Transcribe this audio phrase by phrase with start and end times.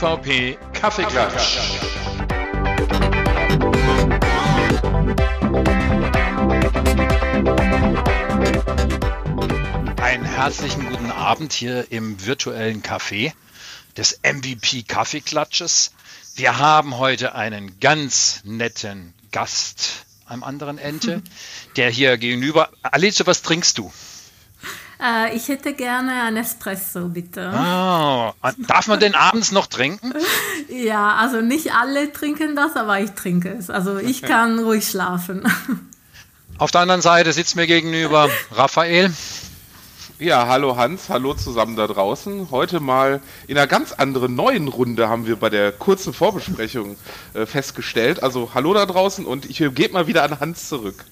[0.00, 1.58] MVP Kaffeeklatsch.
[10.00, 13.34] Einen herzlichen guten Abend hier im virtuellen Café
[13.98, 15.92] des MVP Kaffeeklatsches.
[16.34, 21.22] Wir haben heute einen ganz netten Gast am anderen Ende,
[21.76, 22.70] der hier gegenüber.
[22.80, 23.92] Alice, was trinkst du?
[25.02, 27.50] Äh, ich hätte gerne ein Espresso, bitte.
[27.52, 28.32] Oh,
[28.66, 30.12] darf man den abends noch trinken?
[30.68, 33.70] Ja, also nicht alle trinken das, aber ich trinke es.
[33.70, 35.42] Also ich kann ruhig schlafen.
[36.58, 39.12] Auf der anderen Seite sitzt mir gegenüber Raphael.
[40.20, 42.50] Ja, hallo Hans, hallo zusammen da draußen.
[42.50, 46.96] Heute mal in einer ganz anderen neuen Runde haben wir bei der kurzen Vorbesprechung
[47.34, 48.22] äh, festgestellt.
[48.22, 51.04] Also hallo da draußen und ich gebe mal wieder an Hans zurück.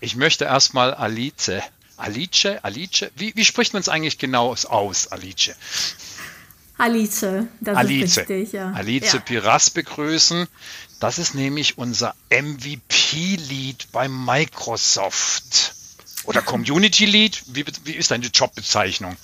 [0.00, 1.62] Ich möchte erstmal Alice.
[2.00, 5.50] Alice, Alice, wie, wie spricht man es eigentlich genau aus, Alice?
[6.78, 7.26] Alice,
[7.60, 8.16] das Alice.
[8.16, 8.72] ist richtig, ja.
[8.72, 9.20] Alice ja.
[9.20, 10.46] Piras begrüßen.
[10.98, 15.74] Das ist nämlich unser MVP-Lead bei Microsoft.
[16.24, 17.42] Oder Community Lead?
[17.48, 19.16] Wie, wie ist deine Jobbezeichnung?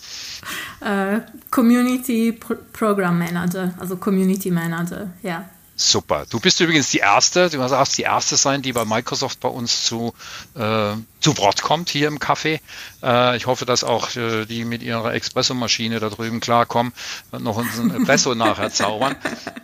[0.81, 5.49] Äh, Community Pro Program Manager, also Community Manager, ja.
[5.79, 6.25] Super.
[6.31, 9.85] Du bist übrigens die Erste, du darfst die Erste sein, die bei Microsoft bei uns
[9.85, 10.15] zu,
[10.55, 12.61] äh, zu Wort kommt hier im Café.
[13.03, 16.95] Äh, ich hoffe, dass auch äh, die mit ihrer Espresso-Maschine da drüben klarkommen
[17.31, 19.17] und noch unseren Espresso nachher zaubern.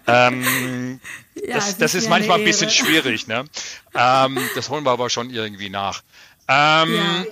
[0.07, 1.01] Ähm,
[1.35, 3.27] Ja, das, das ist manchmal ein bisschen schwierig.
[3.27, 3.45] Ne?
[3.95, 6.03] Ähm, das holen wir aber schon irgendwie nach.
[6.47, 7.25] Ähm, Ja.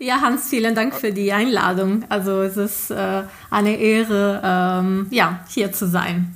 [0.00, 2.04] ja, Hans, vielen Dank für die Einladung.
[2.08, 6.34] Also es ist äh, eine Ehre, ähm, ja, hier zu sein.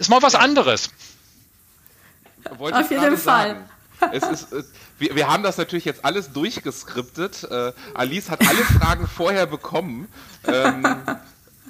[0.00, 0.88] Ist mal was anderes.
[2.56, 3.18] Wollte Auf jeden Fall.
[3.18, 3.70] sagen.
[4.12, 4.64] Es ist, äh,
[4.98, 7.44] wir, wir haben das natürlich jetzt alles durchgeskriptet.
[7.44, 10.08] Äh, Alice hat alle Fragen vorher bekommen.
[10.46, 10.82] Ähm,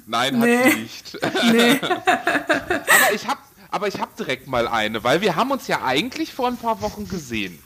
[0.05, 0.71] nein, hat Nee.
[0.71, 1.23] sie nicht.
[1.23, 6.47] aber ich habe aber ich direkt mal eine, weil wir haben uns ja eigentlich vor
[6.47, 7.59] ein paar Wochen gesehen.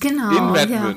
[0.00, 0.30] Genau.
[0.30, 0.94] in ja.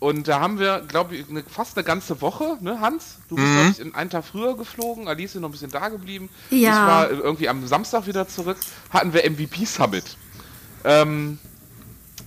[0.00, 3.18] Und da haben wir, glaube ich, eine, fast eine ganze Woche, ne, Hans?
[3.28, 5.88] Du bist, glaube ich, in einen Tag früher geflogen, Alice ist noch ein bisschen da
[5.90, 6.28] geblieben.
[6.50, 6.58] Ja.
[6.58, 8.56] Ich war irgendwie am Samstag wieder zurück,
[8.90, 10.16] hatten wir MVP Summit.
[10.84, 11.38] Ähm,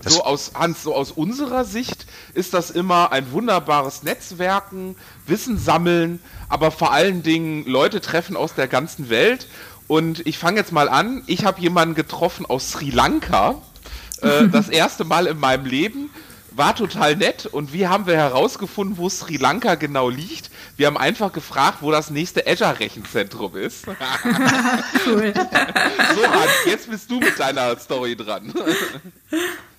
[0.04, 4.96] Das- so aus, Hans, so aus unserer Sicht ist das immer ein wunderbares Netzwerken,
[5.26, 6.20] Wissen sammeln,
[6.50, 9.48] aber vor allen Dingen Leute treffen aus der ganzen Welt.
[9.88, 11.24] Und ich fange jetzt mal an.
[11.26, 13.56] Ich habe jemanden getroffen aus Sri Lanka.
[14.22, 16.10] Äh, das erste Mal in meinem Leben.
[16.56, 17.46] War total nett.
[17.46, 20.52] Und wie haben wir herausgefunden, wo Sri Lanka genau liegt?
[20.78, 23.86] Wir haben einfach gefragt, wo das nächste Azure-Rechenzentrum ist.
[25.06, 25.34] Cool.
[25.36, 28.54] So, Hans, jetzt bist du mit deiner Story dran.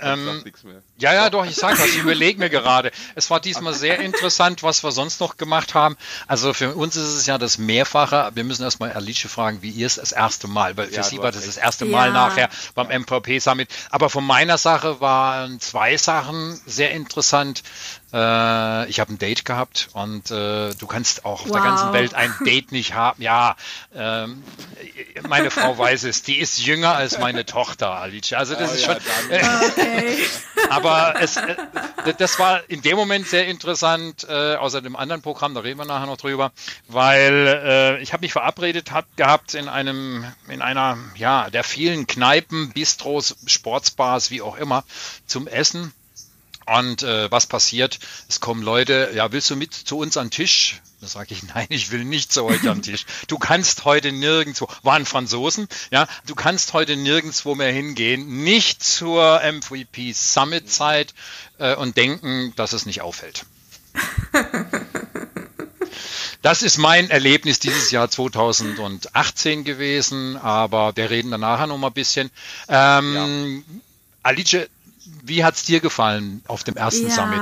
[0.00, 0.44] Ähm.
[0.98, 2.90] Ja, ja, doch, ich sag was, ich überlege mir gerade.
[3.14, 5.96] Es war diesmal sehr interessant, was wir sonst noch gemacht haben.
[6.26, 8.30] Also für uns ist es ja das Mehrfache.
[8.34, 11.18] Wir müssen erstmal Alice fragen, wie ihr es das erste Mal, weil für Ja, sie
[11.18, 11.48] war das recht.
[11.48, 12.12] das erste Mal Ja.
[12.12, 13.68] nachher beim MVP Summit.
[13.90, 17.62] Aber von meiner Sache waren zwei Sachen sehr interessant.
[18.12, 21.64] Äh, ich habe ein Date gehabt und äh, du kannst auch auf der Wow.
[21.64, 23.20] ganzen Welt ein Date nicht haben.
[23.22, 23.56] Ja,
[23.94, 24.42] ähm,
[25.28, 26.22] meine Frau weiß es.
[26.22, 28.32] Die ist jünger als meine Tochter, Alice.
[28.32, 29.02] Also das Oh ist ja, schon.
[29.68, 30.18] Okay.
[30.70, 31.56] Aber es, äh,
[32.18, 35.84] das war in dem Moment sehr interessant, äh, außer dem anderen Programm, da reden wir
[35.86, 36.52] nachher noch drüber,
[36.88, 42.06] weil äh, ich habe mich verabredet hab, gehabt in einem, in einer, ja, der vielen
[42.06, 44.84] Kneipen, Bistros, Sportsbars, wie auch immer,
[45.26, 45.92] zum Essen.
[46.76, 47.98] Und äh, was passiert?
[48.28, 50.80] Es kommen Leute, ja, willst du mit zu uns an den Tisch?
[51.00, 53.06] Da sage ich, nein, ich will nicht zu euch am Tisch.
[53.28, 59.40] Du kannst heute nirgendwo, waren Franzosen, ja, du kannst heute nirgendwo mehr hingehen, nicht zur
[59.40, 61.14] MVP Summit Zeit
[61.58, 63.46] äh, und denken, dass es nicht auffällt.
[66.40, 71.88] Das ist mein Erlebnis dieses Jahr 2018 gewesen, aber wir reden dann nachher noch mal
[71.88, 72.30] ein bisschen.
[72.68, 73.64] Ähm,
[74.22, 74.68] Alice,
[75.28, 77.40] wie hat's dir gefallen auf dem ersten Summit?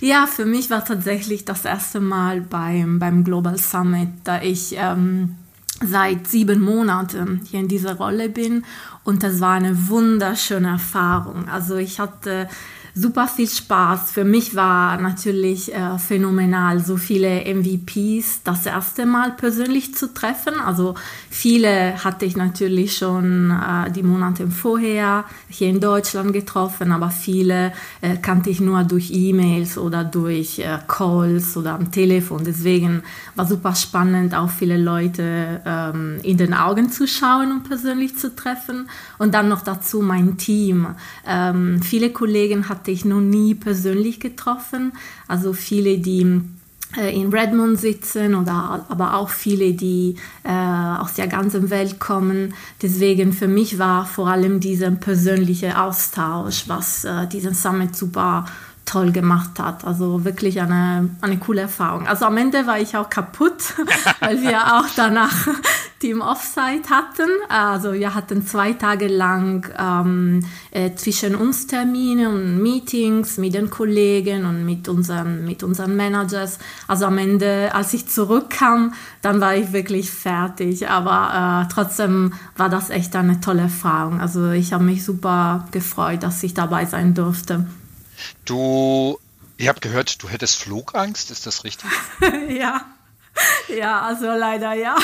[0.00, 5.36] Ja, für mich war tatsächlich das erste Mal beim, beim Global Summit, da ich ähm,
[5.80, 8.64] seit sieben Monaten hier in dieser Rolle bin
[9.04, 11.48] und das war eine wunderschöne Erfahrung.
[11.48, 12.48] Also ich hatte
[12.94, 14.10] super viel Spaß.
[14.12, 20.54] Für mich war natürlich äh, phänomenal, so viele MVPs das erste Mal persönlich zu treffen.
[20.60, 20.94] Also
[21.30, 27.72] viele hatte ich natürlich schon äh, die Monate vorher hier in Deutschland getroffen, aber viele
[28.02, 32.44] äh, kannte ich nur durch E-Mails oder durch äh, Calls oder am Telefon.
[32.44, 33.02] Deswegen
[33.34, 38.36] war super spannend, auch viele Leute ähm, in den Augen zu schauen und persönlich zu
[38.36, 38.90] treffen.
[39.18, 40.88] Und dann noch dazu mein Team.
[41.26, 44.92] Ähm, viele Kollegen hatte ich noch nie persönlich getroffen.
[45.28, 46.40] Also viele, die
[46.98, 52.54] äh, in Redmond sitzen oder aber auch viele, die äh, aus der ganzen Welt kommen.
[52.82, 58.46] Deswegen für mich war vor allem dieser persönliche Austausch, was äh, diesen Summit super
[58.92, 59.86] toll gemacht hat.
[59.86, 62.06] Also wirklich eine, eine coole Erfahrung.
[62.06, 63.74] Also am Ende war ich auch kaputt,
[64.20, 65.48] weil wir auch danach
[65.98, 67.30] Team Offsite hatten.
[67.48, 73.70] Also wir hatten zwei Tage lang ähm, äh, zwischen uns Termine und Meetings mit den
[73.70, 76.58] Kollegen und mit unseren, mit unseren Managers.
[76.86, 78.92] Also am Ende, als ich zurückkam,
[79.22, 80.90] dann war ich wirklich fertig.
[80.90, 84.20] Aber äh, trotzdem war das echt eine tolle Erfahrung.
[84.20, 87.64] Also ich habe mich super gefreut, dass ich dabei sein durfte.
[88.44, 89.18] Du,
[89.56, 91.90] ich habe gehört, du hättest Flugangst, ist das richtig?
[92.48, 92.86] ja.
[93.68, 94.96] Ja, also leider ja.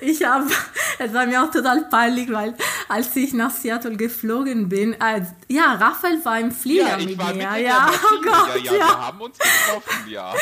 [0.00, 0.46] Ich habe,
[0.98, 2.54] es war mir auch total peinlich, weil
[2.88, 7.34] als ich nach Seattle geflogen bin, äh, ja, Raphael war im Flieger ja, mit mir.
[7.34, 10.34] Mit ja, oh Gott, ja, ja, wir haben uns getroffen, ja.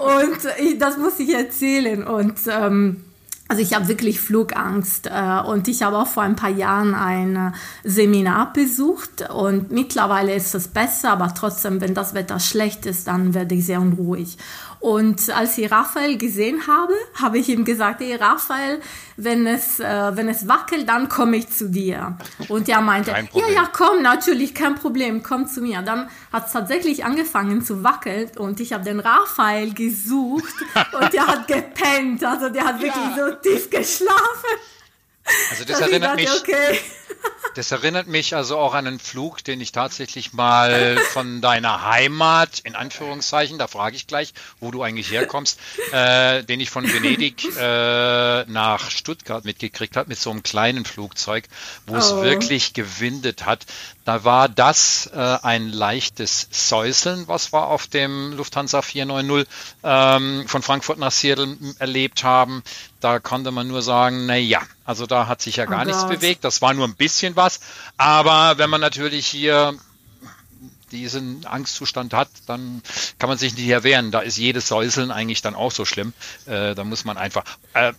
[0.00, 3.04] Und ich, das muss ich erzählen und ähm,
[3.52, 7.36] also ich habe wirklich Flugangst äh, und ich habe auch vor ein paar Jahren ein
[7.36, 7.50] äh,
[7.84, 13.34] Seminar besucht und mittlerweile ist es besser, aber trotzdem, wenn das Wetter schlecht ist, dann
[13.34, 14.38] werde ich sehr unruhig.
[14.82, 18.80] Und als ich Raphael gesehen habe, habe ich ihm gesagt, hey Raphael,
[19.16, 22.18] wenn es, äh, wenn es wackelt, dann komme ich zu dir.
[22.48, 25.82] Und er meinte, ja, ja, komm, natürlich, kein Problem, komm zu mir.
[25.82, 30.52] Dann hat es tatsächlich angefangen zu wackeln und ich habe den Raphael gesucht
[31.00, 32.24] und der hat gepennt.
[32.24, 33.28] Also der hat wirklich ja.
[33.28, 34.58] so tief geschlafen.
[35.50, 36.40] Also das erinnert dachte, mich.
[36.40, 36.80] Okay.
[37.54, 42.60] Das erinnert mich also auch an einen Flug, den ich tatsächlich mal von deiner Heimat,
[42.60, 45.58] in Anführungszeichen, da frage ich gleich, wo du eigentlich herkommst,
[45.92, 51.44] äh, den ich von Venedig äh, nach Stuttgart mitgekriegt habe, mit so einem kleinen Flugzeug,
[51.86, 52.22] wo es oh.
[52.22, 53.66] wirklich gewindet hat.
[54.04, 59.48] Da war das äh, ein leichtes Säuseln, was wir auf dem Lufthansa 490
[59.84, 62.62] ähm, von Frankfurt nach Seattle erlebt haben.
[63.02, 66.06] Da konnte man nur sagen, na ja, also da hat sich ja gar oh nichts
[66.06, 66.44] bewegt.
[66.44, 67.58] Das war nur ein bisschen was.
[67.96, 69.74] Aber wenn man natürlich hier
[70.92, 72.82] diesen Angstzustand hat, dann
[73.18, 74.10] kann man sich nicht erwehren.
[74.10, 76.12] Da ist jedes Säuseln eigentlich dann auch so schlimm.
[76.46, 77.44] Äh, da muss man einfach.
[77.74, 77.92] Äh,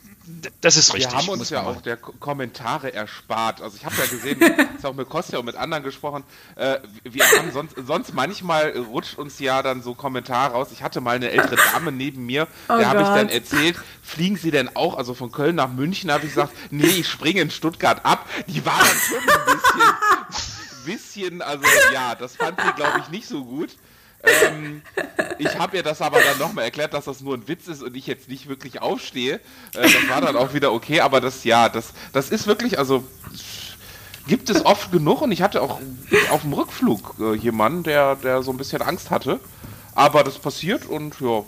[0.61, 1.11] das ist richtig.
[1.11, 3.61] Wir haben uns ja auch der Kommentare erspart.
[3.61, 4.39] Also ich habe ja gesehen,
[4.77, 6.23] ich habe auch mit Kostja und mit anderen gesprochen.
[6.55, 10.69] Äh, wir haben sonst, sonst manchmal rutscht uns ja dann so Kommentare raus.
[10.71, 14.37] Ich hatte mal eine ältere Dame neben mir, oh der habe ich dann erzählt, fliegen
[14.37, 17.51] Sie denn auch, also von Köln nach München, habe ich gesagt, nee, ich springe in
[17.51, 18.27] Stuttgart ab.
[18.47, 20.43] Die war dann schon ein bisschen,
[20.85, 21.63] bisschen also
[21.93, 23.75] ja, das fand sie, glaube ich, nicht so gut.
[24.23, 24.81] Ähm,
[25.37, 27.95] ich habe ihr das aber dann nochmal erklärt, dass das nur ein Witz ist und
[27.95, 29.35] ich jetzt nicht wirklich aufstehe.
[29.73, 33.03] Äh, das war dann auch wieder okay, aber das, ja, das, das ist wirklich, also
[34.27, 35.79] gibt es oft genug und ich hatte auch
[36.29, 39.39] auf dem Rückflug äh, jemanden, der, der so ein bisschen Angst hatte.
[39.95, 41.43] Aber das passiert und ja.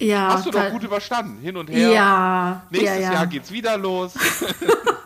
[0.00, 1.90] Ja, Hast du doch gut überstanden, hin und her.
[1.90, 2.62] Ja.
[2.70, 3.12] Nächstes ja, ja.
[3.14, 4.12] Jahr geht's wieder los.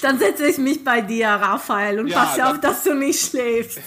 [0.00, 3.80] dann setze ich mich bei dir, Raphael, und ja, passe auf, dass du nicht schläfst.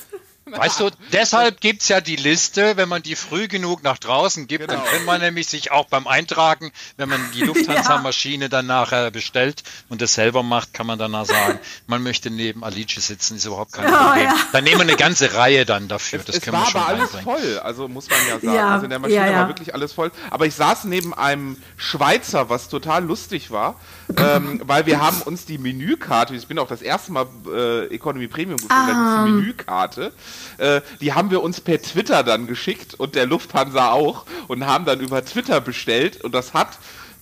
[0.57, 4.48] Weißt du, deshalb gibt es ja die Liste, wenn man die früh genug nach draußen
[4.48, 4.81] gibt, genau.
[4.81, 9.63] dann kann man nämlich sich auch beim Eintragen, wenn man die Lufthansa-Maschine dann nachher bestellt
[9.89, 13.73] und das selber macht, kann man danach sagen, man möchte neben Alice sitzen, ist überhaupt
[13.73, 14.26] kein oh, Problem.
[14.26, 14.35] Ja.
[14.52, 16.19] Dann nehmen wir eine ganze Reihe dann dafür.
[16.19, 18.54] Es, das es können war wir schon aber alles voll, also muss man ja sagen.
[18.54, 20.11] Ja, also in der Maschine ja, war wirklich alles voll.
[20.30, 23.80] Aber ich saß neben einem Schweizer, was total lustig war,
[24.18, 28.28] ähm, weil wir haben uns die Menükarte, ich bin auch das erste Mal äh, Economy
[28.28, 28.95] Premium geflogen, um.
[28.95, 29.26] Ah.
[29.26, 30.11] die Menükarte
[30.57, 34.86] äh, die haben wir uns per Twitter dann geschickt und der Lufthansa auch und haben
[34.86, 36.78] dann über Twitter bestellt und das hat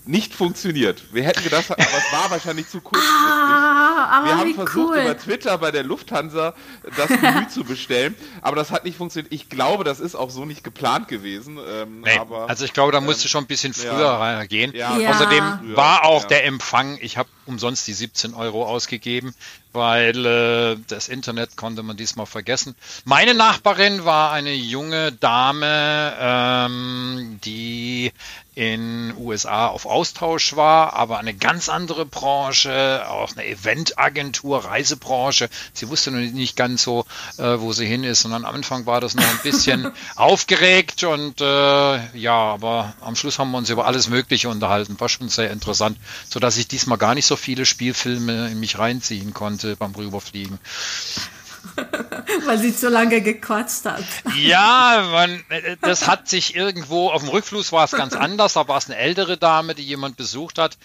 [0.10, 1.14] nicht funktioniert.
[1.14, 3.16] Wir hätten gedacht, aber es war wahrscheinlich zu kurzfristig.
[3.16, 4.98] Ah, wir haben versucht, cool.
[4.98, 6.56] über Twitter bei der Lufthansa
[6.98, 9.32] das Menü zu bestellen, aber das hat nicht funktioniert.
[9.32, 11.60] Ich glaube, das ist auch so nicht geplant gewesen.
[11.70, 14.18] Ähm, nee, aber, also ich glaube, da musste ähm, schon ein bisschen früher ja.
[14.18, 14.74] reingehen.
[14.74, 14.98] Ja.
[14.98, 15.12] Ja.
[15.12, 19.34] Außerdem war auch der Empfang, ich habe umsonst die 17 Euro ausgegeben,
[19.74, 22.75] weil äh, das Internet konnte man diesmal vergessen.
[23.06, 28.12] Meine Nachbarin war eine junge Dame, ähm, die
[28.60, 35.50] in USA auf Austausch war, aber eine ganz andere Branche, auch eine Eventagentur, Reisebranche.
[35.72, 37.06] Sie wusste noch nicht ganz so,
[37.38, 41.39] äh, wo sie hin ist, sondern am Anfang war das noch ein bisschen aufgeregt und
[41.39, 45.00] äh, ja, aber am Schluss haben wir uns über alles Mögliche unterhalten.
[45.00, 48.77] War schon sehr interessant, so dass ich diesmal gar nicht so viele Spielfilme in mich
[48.77, 50.60] reinziehen konnte beim Rüberfliegen.
[52.46, 54.03] Weil sie zu lange gequatscht hat.
[54.38, 55.43] Ja, man,
[55.81, 58.98] das hat sich irgendwo, auf dem Rückflug war es ganz anders, da war es eine
[58.98, 60.77] ältere Dame, die jemand besucht hat,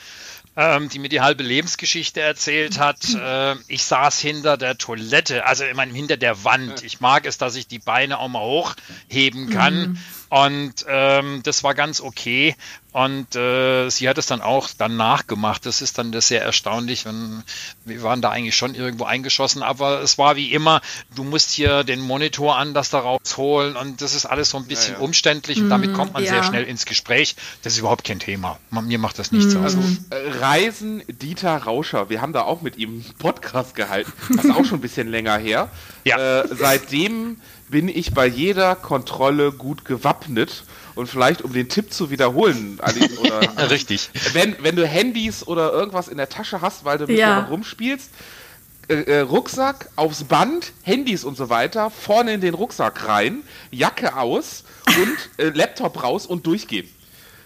[0.57, 2.99] ähm, die mir die halbe Lebensgeschichte erzählt hat.
[3.25, 6.83] Äh, ich saß hinter der Toilette, also ich meine hinter der Wand.
[6.83, 9.93] Ich mag es, dass ich die Beine auch mal hochheben kann.
[9.93, 9.99] Mhm
[10.35, 12.57] Und ähm, das war ganz okay.
[12.91, 15.65] Und äh, sie hat es dann auch dann nachgemacht.
[15.65, 17.05] Das ist dann das sehr erstaunlich.
[17.05, 17.45] Wenn,
[17.85, 20.81] wir waren da eigentlich schon irgendwo eingeschossen, aber es war wie immer,
[21.15, 24.95] du musst hier den Monitor anders da rausholen und das ist alles so ein bisschen
[24.95, 25.05] ja, ja.
[25.05, 26.31] umständlich und damit mhm, kommt man ja.
[26.31, 27.37] sehr schnell ins Gespräch.
[27.63, 28.59] Das ist überhaupt kein Thema.
[28.71, 29.65] Mir macht das nichts mhm.
[29.65, 29.77] aus.
[29.77, 34.13] Also äh, Reisen Dieter Rauscher, wir haben da auch mit ihm einen Podcast gehalten.
[34.35, 35.71] Das ist auch schon ein bisschen länger her.
[36.05, 36.41] Ja.
[36.43, 37.39] Äh, seitdem
[37.75, 40.63] bin ich bei jeder Kontrolle gut gewappnet
[40.95, 44.11] und vielleicht, um den Tipp zu wiederholen, Ali, oder, richtig.
[44.33, 47.47] Wenn, wenn du Handys oder irgendwas in der Tasche hast, weil du mit ja.
[47.47, 48.13] rumspielst,
[48.87, 54.17] äh, äh, Rucksack aufs Band, Handys und so weiter, vorne in den Rucksack rein, Jacke
[54.17, 56.89] aus und äh, Laptop raus und durchgehen.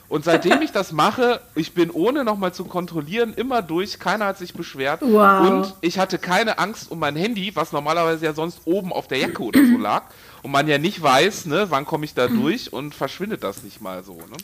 [0.08, 4.38] Und seitdem ich das mache, ich bin ohne nochmal zu kontrollieren immer durch, keiner hat
[4.38, 5.02] sich beschwert.
[5.02, 5.48] Wow.
[5.48, 9.18] Und ich hatte keine Angst um mein Handy, was normalerweise ja sonst oben auf der
[9.18, 10.04] Jacke oder so lag
[10.42, 13.80] und man ja nicht weiß, ne, wann komme ich da durch und verschwindet das nicht
[13.80, 14.14] mal so.
[14.14, 14.36] Ne?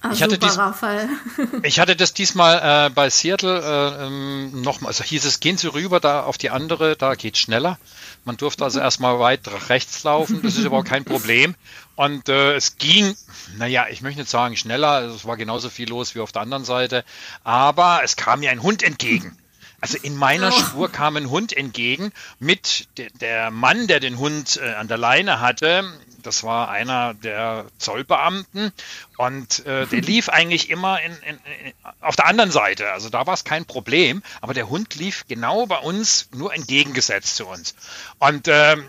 [0.00, 1.08] Ah, ich, hatte super,
[1.62, 5.72] ich hatte das diesmal äh, bei Seattle äh, ähm, nochmal, also hieß es, gehen Sie
[5.72, 7.78] rüber da auf die andere, da geht schneller.
[8.24, 11.54] Man durfte also erstmal weit rechts laufen, das ist aber auch kein Problem.
[12.02, 13.16] Und äh, es ging,
[13.58, 16.42] naja, ich möchte nicht sagen schneller, also es war genauso viel los wie auf der
[16.42, 17.04] anderen Seite,
[17.44, 19.38] aber es kam mir ein Hund entgegen.
[19.80, 20.50] Also in meiner oh.
[20.50, 24.98] Spur kam ein Hund entgegen mit de, der Mann, der den Hund äh, an der
[24.98, 25.84] Leine hatte.
[26.24, 28.72] Das war einer der Zollbeamten
[29.16, 32.90] und äh, der lief eigentlich immer in, in, in, auf der anderen Seite.
[32.90, 37.36] Also da war es kein Problem, aber der Hund lief genau bei uns, nur entgegengesetzt
[37.36, 37.76] zu uns.
[38.18, 38.88] Und ähm,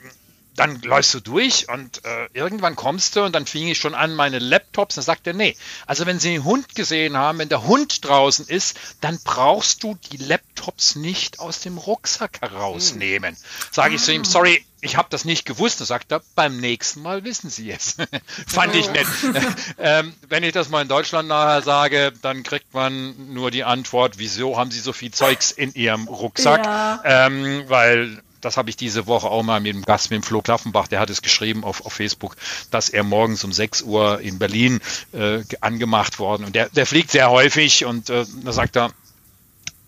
[0.55, 4.13] dann läufst du durch und äh, irgendwann kommst du und dann fing ich schon an,
[4.13, 5.55] meine Laptops, dann sagt er, nee,
[5.88, 9.98] also wenn Sie einen Hund gesehen haben, wenn der Hund draußen ist, dann brauchst du
[10.12, 13.36] die Laptops nicht aus dem Rucksack herausnehmen.
[13.72, 14.25] Sage ich zu ihm, ah.
[14.25, 15.79] sorry, ich habe das nicht gewusst.
[15.79, 17.95] Dann sagt er, beim nächsten Mal wissen Sie es.
[18.48, 19.07] Fand ich nett.
[19.77, 24.17] ähm, wenn ich das mal in Deutschland nachher sage, dann kriegt man nur die Antwort,
[24.17, 26.65] wieso haben Sie so viel Zeugs in Ihrem Rucksack?
[26.65, 27.01] Ja.
[27.05, 30.41] Ähm, weil das habe ich diese Woche auch mal mit dem Gast, mit dem Flo
[30.41, 32.35] Klaffenbach, der hat es geschrieben auf, auf Facebook,
[32.71, 34.79] dass er morgens um 6 Uhr in Berlin
[35.13, 36.45] äh, angemacht worden.
[36.45, 38.91] Und der, der fliegt sehr häufig und äh, da sagt er,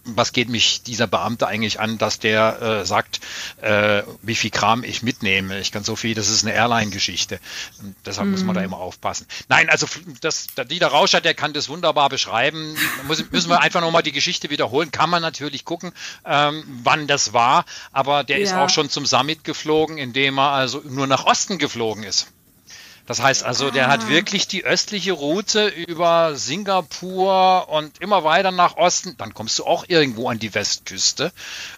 [0.05, 3.19] was geht mich dieser Beamte eigentlich an, dass der äh, sagt,
[3.61, 5.59] äh, wie viel Kram ich mitnehme.
[5.59, 7.39] Ich kann so viel, das ist eine Airline-Geschichte.
[8.05, 8.31] Deshalb mm.
[8.31, 8.67] muss man da mhm.
[8.67, 9.27] immer aufpassen.
[9.49, 9.87] Nein, also
[10.21, 12.77] das, der Dieter Rauscher, der kann das wunderbar beschreiben.
[13.07, 14.91] Muss, müssen wir einfach nochmal die Geschichte wiederholen.
[14.91, 15.91] Kann man natürlich gucken,
[16.25, 17.65] ähm, wann das war.
[17.91, 18.43] Aber der ja.
[18.43, 22.27] ist auch schon zum Summit geflogen, indem er also nur nach Osten geflogen ist.
[23.05, 23.91] Das heißt also, der ah.
[23.91, 29.15] hat wirklich die östliche Route über Singapur und immer weiter nach Osten.
[29.17, 31.31] Dann kommst du auch irgendwo an die Westküste.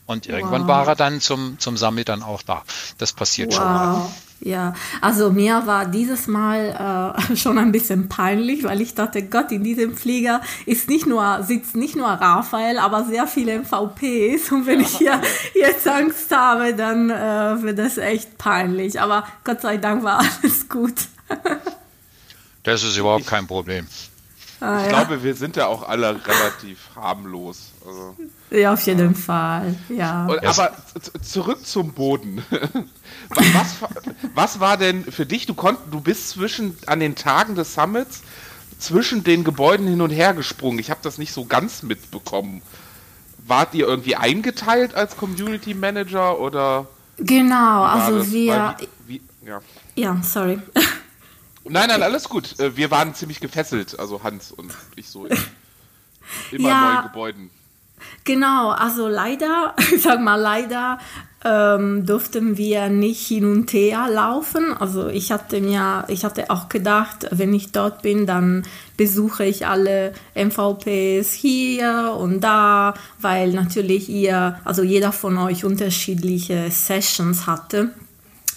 [0.06, 0.70] Und irgendwann wow.
[0.70, 2.64] war er dann zum, zum Summit dann auch da.
[2.98, 3.58] Das passiert wow.
[3.58, 4.10] schon mal.
[4.40, 9.52] Ja, also mir war dieses Mal äh, schon ein bisschen peinlich, weil ich dachte, Gott,
[9.52, 14.52] in diesem Flieger ist nicht nur, sitzt nicht nur Raphael, aber sehr viele MVPs.
[14.52, 15.20] Und wenn ich hier
[15.56, 19.02] jetzt Angst habe, dann äh, wird das echt peinlich.
[19.02, 20.94] Aber Gott sei Dank war alles gut.
[22.64, 23.88] Das ist überhaupt ich, kein Problem.
[24.60, 25.04] Ah, ich ja.
[25.04, 27.72] glaube, wir sind ja auch alle relativ harmlos.
[27.86, 28.18] Also,
[28.50, 29.18] ja, auf jeden ja.
[29.18, 29.76] Fall.
[29.88, 30.26] Ja.
[30.26, 30.74] Und, aber
[31.22, 32.44] zurück zum Boden.
[33.30, 33.76] was,
[34.34, 35.46] was war denn für dich?
[35.46, 38.22] Du konnt, du bist zwischen an den Tagen des Summits
[38.80, 40.80] zwischen den Gebäuden hin und her gesprungen.
[40.80, 42.62] Ich habe das nicht so ganz mitbekommen.
[43.46, 46.88] Wart ihr irgendwie eingeteilt als Community Manager oder?
[47.18, 48.76] Genau, also wir.
[49.06, 49.62] Wie, wie, ja.
[49.96, 50.60] ja, sorry.
[51.70, 52.60] Nein, nein, alles gut.
[52.60, 55.38] Äh, wir waren ziemlich gefesselt, also Hans und ich so in
[56.52, 57.50] immer ja, neuen Gebäuden.
[58.24, 61.00] Genau, also leider, ich sag mal leider,
[61.46, 64.74] ähm, durften wir nicht hin und her laufen.
[64.74, 68.64] Also ich hatte mir, ich hatte auch gedacht, wenn ich dort bin, dann
[68.98, 76.70] besuche ich alle MVPs hier und da, weil natürlich ihr, also jeder von euch unterschiedliche
[76.72, 77.92] Sessions hatte.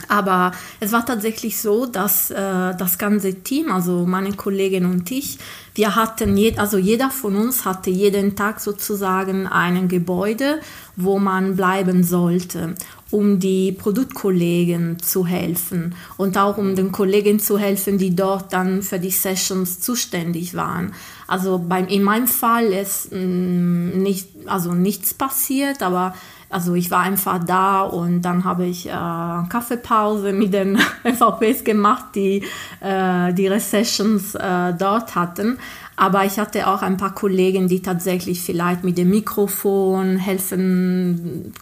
[0.08, 5.38] Aber es war tatsächlich so, dass äh, das ganze Team, also meine Kollegin und ich,
[5.74, 10.60] wir hatten, je, also jeder von uns hatte jeden Tag sozusagen ein Gebäude,
[10.96, 12.74] wo man bleiben sollte,
[13.10, 18.82] um die Produktkollegen zu helfen und auch um den Kollegen zu helfen, die dort dann
[18.82, 20.92] für die Sessions zuständig waren.
[21.26, 26.14] Also beim, in meinem Fall ist mh, mm, nicht, also nichts passiert, aber
[26.50, 32.06] also ich war einfach da und dann habe ich äh, Kaffeepause mit den MVPs gemacht,
[32.14, 32.44] die
[32.80, 35.58] äh, die Recessions äh, dort hatten.
[35.96, 41.52] Aber ich hatte auch ein paar Kollegen, die tatsächlich vielleicht mit dem Mikrofon helfen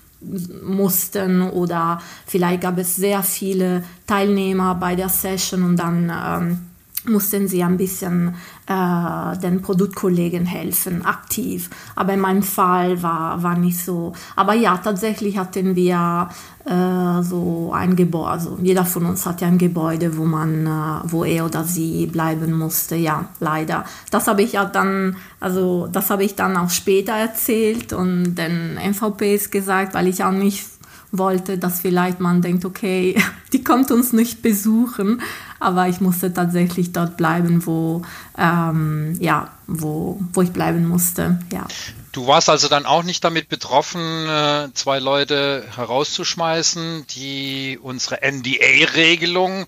[0.62, 6.67] mussten oder vielleicht gab es sehr viele Teilnehmer bei der Session und dann ähm,
[7.04, 8.34] mussten sie ein bisschen
[8.66, 11.70] äh, den Produktkollegen helfen, aktiv.
[11.94, 14.12] Aber in meinem Fall war, war nicht so.
[14.36, 16.28] Aber ja, tatsächlich hatten wir
[16.64, 21.10] äh, so ein Gebäude, also jeder von uns hat ja ein Gebäude, wo man, äh,
[21.10, 22.96] wo er oder sie bleiben musste.
[22.96, 23.84] Ja, leider.
[24.10, 28.74] Das habe ich ja dann, also das habe ich dann auch später erzählt und den
[28.74, 30.77] MVPs gesagt, weil ich auch nicht
[31.10, 33.20] wollte, dass vielleicht man denkt, okay,
[33.52, 35.22] die kommt uns nicht besuchen,
[35.60, 38.02] aber ich musste tatsächlich dort bleiben, wo,
[38.36, 41.66] ähm, ja, wo, wo ich bleiben musste, ja.
[42.12, 49.66] Du warst also dann auch nicht damit betroffen, äh, zwei Leute herauszuschmeißen, die unsere NDA-Regelung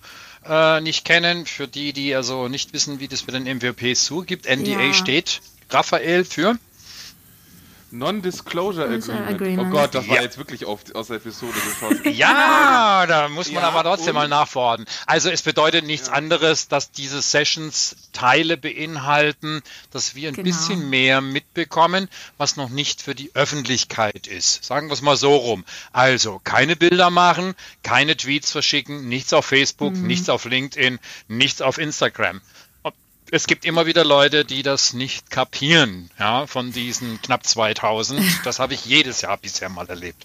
[0.49, 1.47] äh, nicht kennen.
[1.47, 4.47] Für die, die also nicht wissen, wie das mit den MWPs zugibt.
[4.47, 4.93] NDA ja.
[4.95, 6.59] steht, Raphael, für?
[7.93, 9.29] Non-Disclosure Agreement.
[9.29, 9.69] Agreement.
[9.69, 10.23] Oh Gott, das war ja.
[10.23, 12.01] jetzt wirklich auf, aus der Episode geschossen.
[12.21, 14.87] Ja, da muss man ja, aber trotzdem mal nachfordern.
[15.07, 16.15] Also es bedeutet nichts ja.
[16.15, 20.45] anderes, dass diese Sessions Teile beinhalten, dass wir ein genau.
[20.45, 24.65] bisschen mehr mitbekommen, was noch nicht für die Öffentlichkeit ist.
[24.65, 25.65] Sagen wir es mal so rum.
[25.93, 30.07] Also keine Bilder machen, keine Tweets verschicken, nichts auf Facebook, mhm.
[30.07, 32.41] nichts auf LinkedIn, nichts auf Instagram
[33.33, 38.21] es gibt immer wieder Leute, die das nicht kapieren, ja, von diesen knapp 2000.
[38.45, 40.25] Das habe ich jedes Jahr bisher mal erlebt.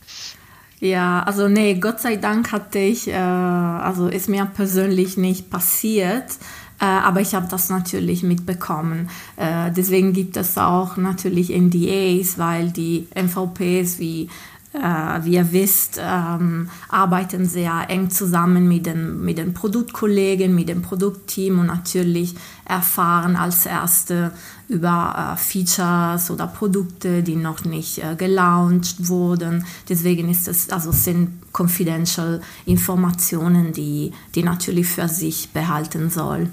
[0.79, 6.31] Ja, also nee, Gott sei Dank hatte ich, äh, also ist mir persönlich nicht passiert,
[6.79, 9.09] äh, aber ich habe das natürlich mitbekommen.
[9.37, 14.29] Äh, deswegen gibt es auch natürlich NDAs, weil die MVPs wie
[14.81, 20.81] wie ihr wisst, ähm, arbeiten sehr eng zusammen mit den, mit den Produktkollegen, mit dem
[20.81, 24.31] Produktteam und natürlich erfahren als Erste
[24.67, 29.65] über äh, Features oder Produkte, die noch nicht äh, gelauncht wurden.
[29.87, 36.49] Deswegen ist es, also sind confidential Informationen, die, die natürlich für sich behalten soll.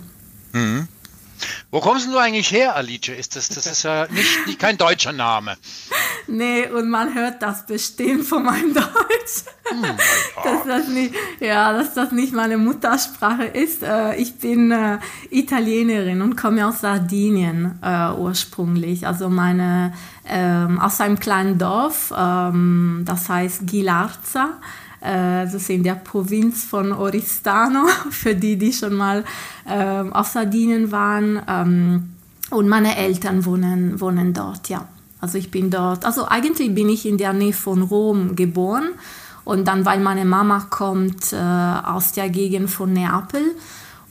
[0.53, 0.89] Mhm.
[1.71, 3.09] Wo kommst du eigentlich her, Alice?
[3.09, 5.57] Ist das, das ist ja nicht, nicht kein deutscher Name.
[6.27, 9.45] Nee, und man hört das bestimmt von meinem Deutsch.
[9.65, 9.83] Hm,
[10.45, 13.83] dass das nicht, ja, dass das nicht meine Muttersprache ist.
[13.83, 14.99] Äh, ich bin äh,
[15.31, 19.07] Italienerin und komme aus Sardinien äh, ursprünglich.
[19.07, 19.93] Also meine
[20.29, 24.61] ähm, aus einem kleinen Dorf, ähm, das heißt Gilarza
[25.03, 29.25] das ist in der Provinz von Oristano, für die, die schon mal
[29.69, 31.43] ähm, auf Sardinien waren.
[31.49, 32.09] Ähm,
[32.51, 34.87] und meine Eltern wohnen, wohnen dort, ja.
[35.21, 38.89] Also ich bin dort, also eigentlich bin ich in der Nähe von Rom geboren
[39.45, 43.43] und dann, weil meine Mama kommt äh, aus der Gegend von Neapel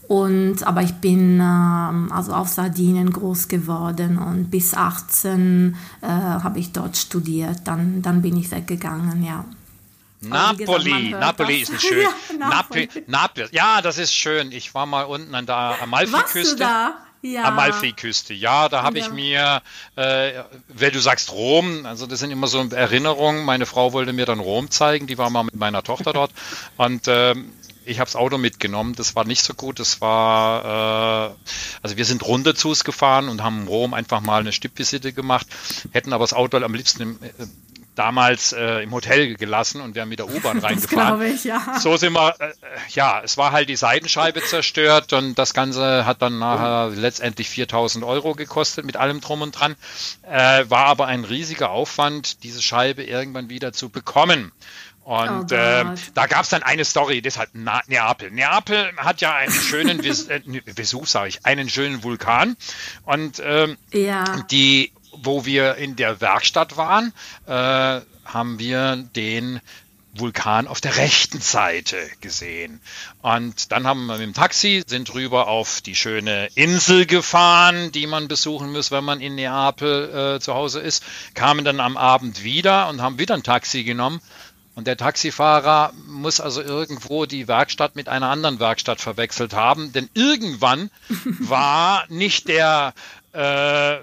[0.08, 6.58] und, aber ich bin äh, also auf Sardinien groß geworden und bis 18 äh, habe
[6.58, 7.60] ich dort studiert.
[7.64, 9.44] Dann, dann bin ich weggegangen, ja.
[10.22, 12.02] Napoli, gesagt, Napoli ist ein schön.
[12.02, 12.88] ja, Napoli.
[13.06, 13.48] Napoli.
[13.50, 14.52] Ja, das ist schön.
[14.52, 16.62] Ich war mal unten an der Amalfi-Küste.
[17.24, 17.44] Ja.
[17.44, 19.06] Amalfi-Küste, ja, da habe ja.
[19.06, 19.62] ich mir,
[19.94, 23.44] äh, wenn du sagst Rom, also das sind immer so Erinnerungen.
[23.44, 26.32] Meine Frau wollte mir dann Rom zeigen, die war mal mit meiner Tochter dort
[26.78, 27.36] und äh,
[27.84, 28.94] ich habe das Auto mitgenommen.
[28.94, 29.78] Das war nicht so gut.
[29.78, 31.34] Das war, äh,
[31.82, 35.12] also wir sind runter zu es gefahren und haben in Rom einfach mal eine Stippvisite
[35.12, 35.46] gemacht,
[35.92, 37.46] hätten aber das Auto am liebsten im, äh,
[37.94, 41.22] damals äh, im Hotel gelassen und wir haben mit der U-Bahn reingefahren.
[41.22, 41.78] Ich, ja.
[41.78, 42.52] So sind wir, äh,
[42.90, 47.00] ja, es war halt die Seitenscheibe zerstört und das Ganze hat dann nachher oh.
[47.00, 49.76] letztendlich 4000 Euro gekostet mit allem drum und dran.
[50.22, 54.52] Äh, war aber ein riesiger Aufwand, diese Scheibe irgendwann wieder zu bekommen.
[55.04, 58.30] Und oh äh, da gab es dann eine Story, deshalb Na Neapel.
[58.30, 62.56] Neapel hat ja einen schönen Ves äh, Vesuv, sage ich, einen schönen Vulkan.
[63.04, 64.24] Und ähm, ja.
[64.50, 67.12] die wo wir in der Werkstatt waren,
[67.46, 69.60] äh, haben wir den
[70.14, 72.80] Vulkan auf der rechten Seite gesehen.
[73.22, 78.06] Und dann haben wir mit dem Taxi, sind rüber auf die schöne Insel gefahren, die
[78.06, 81.02] man besuchen muss, wenn man in Neapel äh, zu Hause ist,
[81.34, 84.20] kamen dann am Abend wieder und haben wieder ein Taxi genommen.
[84.74, 90.08] Und der Taxifahrer muss also irgendwo die Werkstatt mit einer anderen Werkstatt verwechselt haben, denn
[90.14, 90.90] irgendwann
[91.24, 92.94] war nicht der
[93.32, 93.98] äh,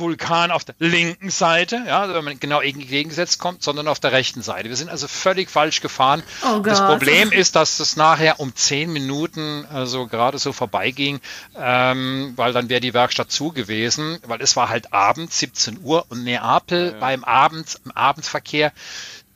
[0.00, 4.12] Vulkan auf der linken Seite, ja, also wenn man genau entgegengesetzt kommt, sondern auf der
[4.12, 4.68] rechten Seite.
[4.68, 6.22] Wir sind also völlig falsch gefahren.
[6.44, 11.20] Oh das Problem ist, dass es nachher um zehn Minuten also gerade so vorbeiging,
[11.56, 16.06] ähm, weil dann wäre die Werkstatt zu gewesen, weil es war halt abends, 17 Uhr
[16.08, 16.98] und Neapel ja, ja.
[16.98, 18.72] beim Abend, im Abendverkehr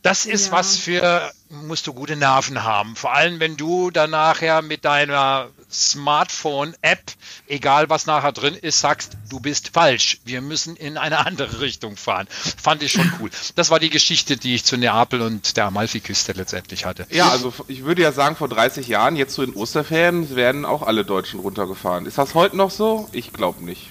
[0.05, 0.53] das ist ja.
[0.53, 2.95] was für, musst du gute Nerven haben.
[2.95, 7.03] Vor allem, wenn du dann nachher mit deiner Smartphone-App,
[7.47, 10.19] egal was nachher drin ist, sagst, du bist falsch.
[10.25, 12.27] Wir müssen in eine andere Richtung fahren.
[12.31, 13.31] Fand ich schon cool.
[13.57, 17.07] Das war die Geschichte, die ich zu Neapel und der Amalfiküste letztendlich hatte.
[17.11, 20.83] Ja, also ich würde ja sagen, vor 30 Jahren, jetzt so in Osterferien, werden auch
[20.83, 22.07] alle Deutschen runtergefahren.
[22.07, 23.09] Ist das heute noch so?
[23.13, 23.91] Ich glaube nicht.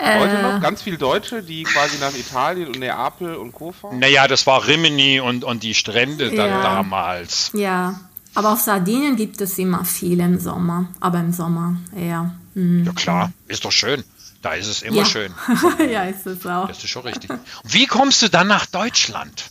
[0.00, 3.72] Heute noch ganz viele Deutsche, die quasi nach Italien und Neapel und Co.
[3.72, 3.98] fahren?
[3.98, 6.62] Naja, das war Rimini und, und die Strände dann Ja.
[6.62, 7.50] damals.
[7.54, 7.98] Ja,
[8.38, 12.34] aber auf Sardinien gibt es immer viel im Sommer, aber im Sommer eher.
[12.54, 12.84] Hm.
[12.84, 14.04] Ja klar, ist doch schön.
[14.42, 15.04] Da ist es immer Ja.
[15.04, 15.34] schön.
[15.90, 16.68] ja, ist es auch.
[16.68, 17.30] Das ist schon richtig.
[17.64, 19.50] Wie kommst du dann nach Deutschland?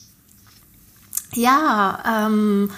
[1.33, 2.71] Ja, ähm,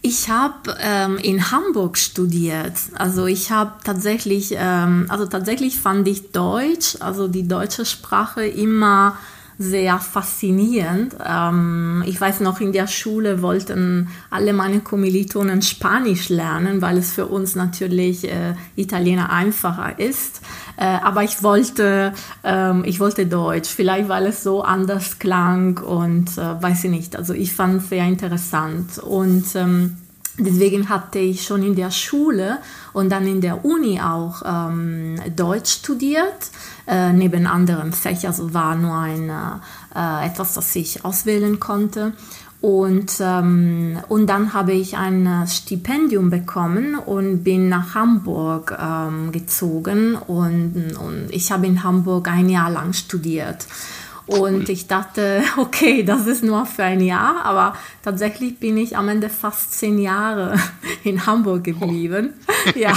[0.00, 2.72] ich habe ähm, in Hamburg studiert.
[2.94, 9.18] Also ich habe tatsächlich, ähm, also tatsächlich fand ich Deutsch, also die deutsche Sprache immer
[9.62, 11.16] sehr faszinierend.
[11.24, 17.12] Ähm, ich weiß noch, in der Schule wollten alle meine Kommilitonen Spanisch lernen, weil es
[17.12, 20.42] für uns natürlich äh, Italiener einfacher ist.
[20.76, 22.12] Äh, aber ich wollte,
[22.44, 27.16] ähm, ich wollte Deutsch, vielleicht weil es so anders klang und äh, weiß ich nicht.
[27.16, 29.96] Also ich fand es sehr interessant und ähm,
[30.38, 32.58] Deswegen hatte ich schon in der Schule
[32.94, 36.50] und dann in der Uni auch ähm, Deutsch studiert,
[36.86, 38.30] äh, neben anderen Fächern.
[38.30, 39.30] Also war nur ein,
[39.94, 42.14] äh, etwas, das ich auswählen konnte.
[42.62, 49.32] Und, ähm, und dann habe ich ein äh, Stipendium bekommen und bin nach Hamburg ähm,
[49.32, 53.66] gezogen und, und ich habe in Hamburg ein Jahr lang studiert.
[54.26, 59.08] Und ich dachte, okay, das ist nur für ein Jahr, aber tatsächlich bin ich am
[59.08, 60.58] Ende fast zehn Jahre
[61.04, 62.30] in Hamburg geblieben.
[62.76, 62.94] Ja,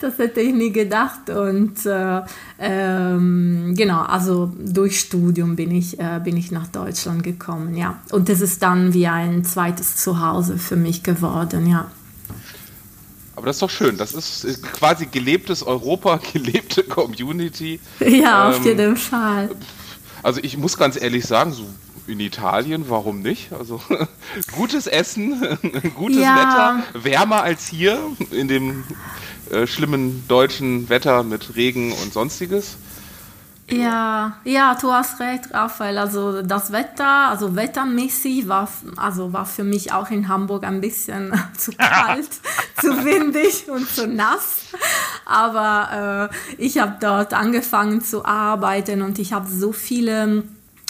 [0.00, 1.28] das hätte ich nie gedacht.
[1.28, 2.20] Und äh,
[2.60, 7.98] ähm, genau, also durch Studium bin ich, äh, bin ich nach Deutschland gekommen, ja.
[8.12, 11.90] Und das ist dann wie ein zweites Zuhause für mich geworden, ja.
[13.34, 13.96] Aber das ist doch schön.
[13.96, 17.80] Das ist quasi gelebtes Europa, gelebte Community.
[18.00, 19.50] Ja, auf Ähm, jeden Fall.
[20.22, 21.64] Also ich muss ganz ehrlich sagen, so
[22.06, 23.52] in Italien, warum nicht?
[23.52, 23.80] Also
[24.56, 25.40] gutes Essen,
[25.96, 26.36] gutes Ja.
[26.92, 27.98] Wetter, wärmer als hier
[28.30, 28.84] in dem
[29.50, 32.76] äh, schlimmen deutschen Wetter mit Regen und sonstiges.
[33.72, 35.96] Ja, ja, du hast recht, Raphael.
[35.96, 41.32] Also das Wetter, also wettermäßig war, also war für mich auch in Hamburg ein bisschen
[41.56, 42.28] zu kalt,
[42.80, 44.66] zu windig und zu nass.
[45.24, 50.44] Aber äh, ich habe dort angefangen zu arbeiten und ich habe so viele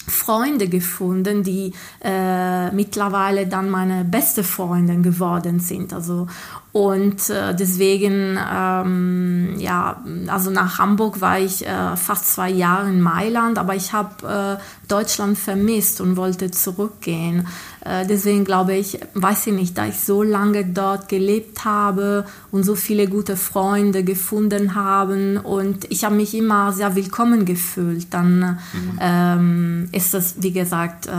[0.06, 5.92] Freunde gefunden, die äh, mittlerweile dann meine beste Freundin geworden sind.
[5.92, 6.26] Also
[6.72, 13.02] und äh, deswegen, ähm, ja, also nach Hamburg war ich äh, fast zwei Jahre in
[13.02, 17.46] Mailand, aber ich habe äh, Deutschland vermisst und wollte zurückgehen.
[17.84, 22.62] Äh, deswegen glaube ich, weiß ich nicht, da ich so lange dort gelebt habe und
[22.62, 28.58] so viele gute Freunde gefunden haben und ich habe mich immer sehr willkommen gefühlt, dann
[29.00, 31.10] ähm, ist das, wie gesagt, äh,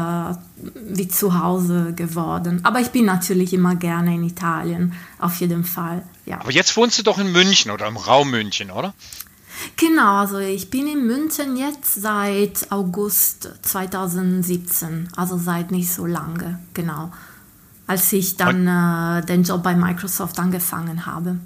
[0.88, 2.62] wie zu Hause geworden.
[2.64, 6.04] Aber ich bin natürlich immer gerne in Italien, auf jeden Fall.
[6.26, 6.40] Ja.
[6.40, 8.94] Aber jetzt wohnst du doch in München oder im Raum München, oder?
[9.78, 16.60] Genau, also ich bin in München jetzt seit August 2017, also seit nicht so lange,
[16.74, 17.12] genau.
[17.88, 21.38] Als ich dann äh, den Job bei Microsoft angefangen habe.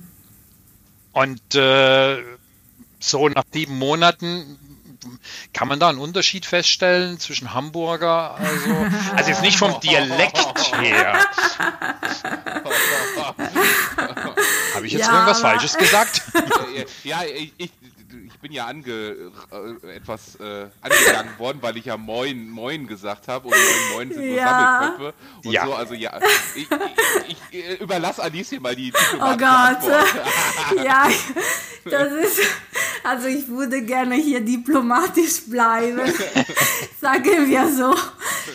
[1.13, 2.17] Und äh,
[2.99, 4.59] so nach sieben Monaten
[5.53, 8.75] kann man da einen Unterschied feststellen zwischen Hamburger, also,
[9.15, 11.19] also jetzt nicht vom Dialekt her.
[14.75, 16.21] Habe ich jetzt Ja, irgendwas Falsches gesagt?
[17.03, 17.21] Ja,
[17.57, 17.71] ich
[18.47, 19.31] bin ja ange,
[19.83, 24.13] äh, etwas äh, angegangen worden, weil ich ja Moin, Moin gesagt habe und Moin, Moin
[24.13, 24.47] sind nur Ja.
[24.47, 25.65] Sammelköpfe und Ja.
[25.65, 25.73] so.
[25.73, 26.17] Also ja,
[26.55, 26.65] ich,
[27.27, 29.37] ich, ich äh, überlasse Alice hier mal die Oh Gott,
[30.85, 31.09] ja,
[31.83, 32.39] das ist,
[33.03, 35.99] also ich würde gerne hier diplomatisch bleiben.
[37.01, 37.93] Sagen wir so,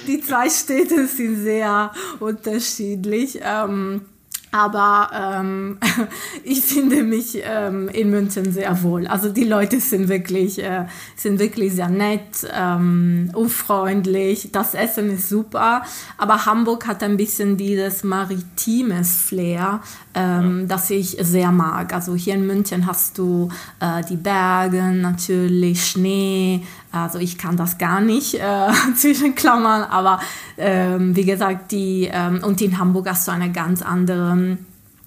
[0.07, 3.41] die zwei Städte sind sehr unterschiedlich.
[3.43, 4.07] Ähm,
[4.53, 5.79] aber ähm,
[6.45, 9.07] ich finde mich ähm, in München sehr wohl.
[9.07, 10.85] Also die Leute sind wirklich, äh,
[11.17, 14.51] sind wirklich sehr nett, ähm, unfreundlich.
[14.53, 15.83] Das Essen ist super.
[16.19, 19.81] Aber Hamburg hat ein bisschen dieses maritimes Flair,
[20.15, 21.95] ähm, das ich sehr mag.
[21.95, 23.49] Also hier in München hast du
[23.81, 26.63] äh, die Berge, natürlich Schnee.
[26.93, 30.21] Also ich kann das gar nicht äh, zwischen Klammern, aber
[30.59, 34.59] ähm, wie gesagt, die ähm, und in Hamburg hast du eine ganz andere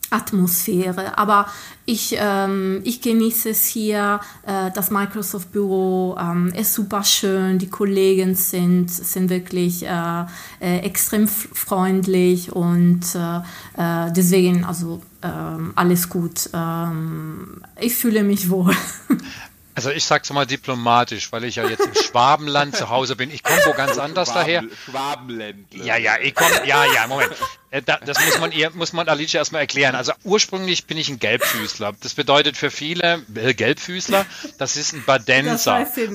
[0.10, 1.18] Atmosphäre.
[1.18, 1.48] Aber
[1.86, 4.20] ich, ähm, ich genieße es hier.
[4.46, 7.60] Äh, das Microsoft Büro ähm, ist super schön.
[7.60, 10.26] Die Kollegen sind, sind wirklich äh,
[10.60, 13.38] äh, extrem freundlich und äh,
[13.78, 16.50] äh, deswegen, also ähm, alles gut.
[16.54, 18.76] Ähm, ich fühle mich wohl.
[19.76, 23.30] Also ich sag's mal diplomatisch, weil ich ja jetzt im Schwabenland zu Hause bin.
[23.30, 24.64] Ich komme wo ganz anders Schwaben, daher.
[24.86, 25.84] Schwabenländle.
[25.84, 27.34] Ja, ja, ich komme, ja, ja, Moment.
[27.72, 29.96] Äh, das muss man ihr, muss man Alicia erstmal erklären.
[29.96, 31.94] Also ursprünglich bin ich ein Gelbfüßler.
[32.02, 34.26] Das bedeutet für viele äh, Gelbfüßler,
[34.58, 35.80] das ist ein Badenser.
[35.80, 36.10] Das heißt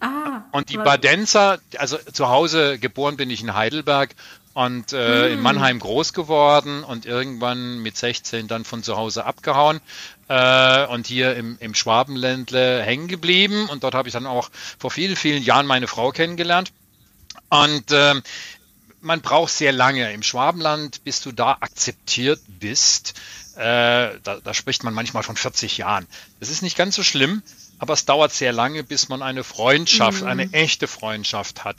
[0.00, 4.14] ah, und die Badenser, also zu Hause geboren bin ich in Heidelberg
[4.52, 5.42] und äh, in hm.
[5.42, 9.80] Mannheim groß geworden und irgendwann mit 16 dann von zu Hause abgehauen
[10.28, 14.90] äh, und hier im, im Schwabenländle hängen geblieben und dort habe ich dann auch vor
[14.90, 16.72] vielen, vielen Jahren meine Frau kennengelernt
[17.48, 18.14] und äh,
[19.00, 20.12] man braucht sehr lange.
[20.12, 23.14] Im Schwabenland, bis du da akzeptiert bist,
[23.56, 26.06] äh, da, da spricht man manchmal von 40 Jahren.
[26.40, 27.42] Das ist nicht ganz so schlimm,
[27.78, 30.28] aber es dauert sehr lange, bis man eine Freundschaft, mhm.
[30.28, 31.76] eine echte Freundschaft hat.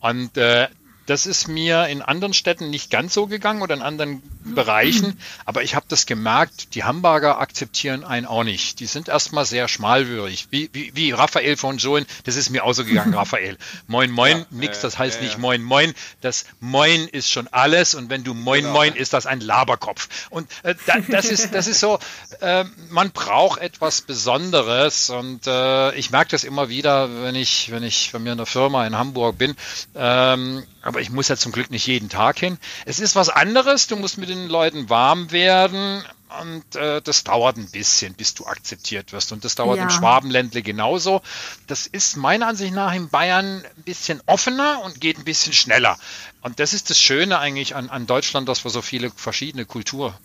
[0.00, 0.68] Und äh,
[1.10, 5.64] das ist mir in anderen Städten nicht ganz so gegangen oder in anderen Bereichen, aber
[5.64, 8.78] ich habe das gemerkt, die Hamburger akzeptieren einen auch nicht.
[8.78, 12.74] Die sind erstmal sehr schmalwürdig, wie, wie, wie Raphael von Joen, das ist mir auch
[12.74, 13.58] so gegangen, Raphael.
[13.88, 15.94] Moin, moin, ja, nix, äh, das heißt äh, nicht Moin, Moin.
[16.20, 18.74] Das Moin ist schon alles und wenn du Moin, genau.
[18.74, 20.28] Moin, ist das ein Laberkopf.
[20.30, 21.98] Und äh, da, das, ist, das ist so,
[22.40, 27.82] äh, man braucht etwas Besonderes und äh, ich merke das immer wieder, wenn ich, wenn
[27.82, 29.56] ich bei mir in der Firma in Hamburg bin.
[29.96, 32.58] Ähm, aber ich muss ja zum Glück nicht jeden Tag hin.
[32.86, 36.04] Es ist was anderes, du musst mit den Leuten warm werden
[36.40, 39.32] und äh, das dauert ein bisschen, bis du akzeptiert wirst.
[39.32, 39.84] Und das dauert ja.
[39.84, 41.22] im Schwabenländle genauso.
[41.66, 45.98] Das ist meiner Ansicht nach in Bayern ein bisschen offener und geht ein bisschen schneller.
[46.40, 50.18] Und das ist das Schöne eigentlich an, an Deutschland, dass wir so viele verschiedene Kultur,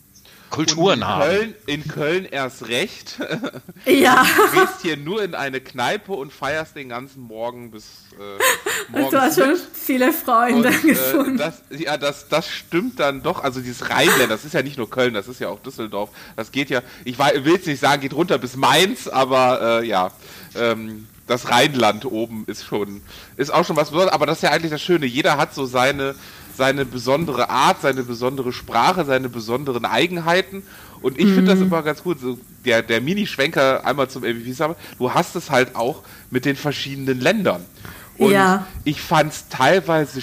[0.49, 1.21] Kulturen in haben.
[1.21, 3.19] Köln, in Köln erst recht.
[3.86, 4.25] Ja.
[4.51, 9.12] Du gehst hier nur in eine Kneipe und feierst den ganzen Morgen bis äh, morgens.
[9.12, 11.38] Du hast schon viele Freunde und, äh, gefunden.
[11.38, 13.43] Das, ja, das, das stimmt dann doch.
[13.43, 16.10] Also dieses Rheinland, das ist ja nicht nur Köln, das ist ja auch Düsseldorf.
[16.36, 20.12] Das geht ja, ich will es nicht sagen, geht runter bis Mainz, aber äh, ja.
[20.55, 23.01] Ähm, das Rheinland oben ist schon,
[23.36, 25.05] ist auch schon was Besonderes, aber das ist ja eigentlich das Schöne.
[25.05, 26.15] Jeder hat so seine,
[26.58, 30.63] seine besondere Art, seine besondere Sprache, seine besonderen Eigenheiten.
[31.02, 31.36] Und ich mhm.
[31.36, 32.20] finde das immer ganz gut.
[32.20, 34.56] So der, der Mini-Schwenker einmal zum MVP
[34.98, 37.65] du hast es halt auch mit den verschiedenen Ländern.
[38.18, 38.65] Und ja.
[38.86, 40.22] ich fand es teilweise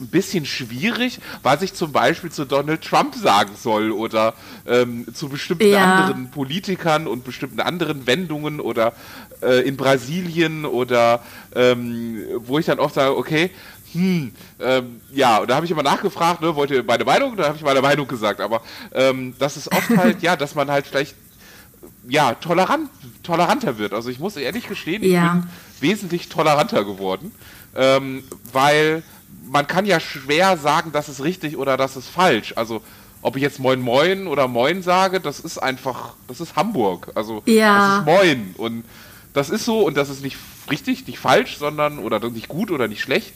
[0.00, 4.34] ein bisschen schwierig, was ich zum Beispiel zu Donald Trump sagen soll oder
[4.66, 5.94] ähm, zu bestimmten ja.
[5.94, 8.92] anderen Politikern und bestimmten anderen Wendungen oder
[9.40, 11.22] äh, in Brasilien oder
[11.54, 13.50] ähm, wo ich dann oft sage, okay,
[13.92, 17.36] hm, ähm, ja, und da habe ich immer nachgefragt, ne, wollt ihr meine Meinung?
[17.36, 20.70] Da habe ich meine Meinung gesagt, aber ähm, das ist oft halt, ja, dass man
[20.70, 21.14] halt vielleicht
[22.08, 22.90] ja, tolerant,
[23.22, 23.92] toleranter wird.
[23.92, 25.32] Also ich muss ehrlich gestehen, ich ja.
[25.34, 27.32] bin wesentlich toleranter geworden,
[27.76, 29.02] ähm, weil
[29.46, 32.54] man kann ja schwer sagen, das ist richtig oder das ist falsch.
[32.56, 32.82] Also
[33.22, 37.12] ob ich jetzt Moin Moin oder Moin sage, das ist einfach, das ist Hamburg.
[37.14, 37.88] Also ja.
[37.88, 38.84] das ist Moin und
[39.32, 40.36] das ist so und das ist nicht
[40.70, 43.34] richtig, nicht falsch, sondern oder nicht gut oder nicht schlecht.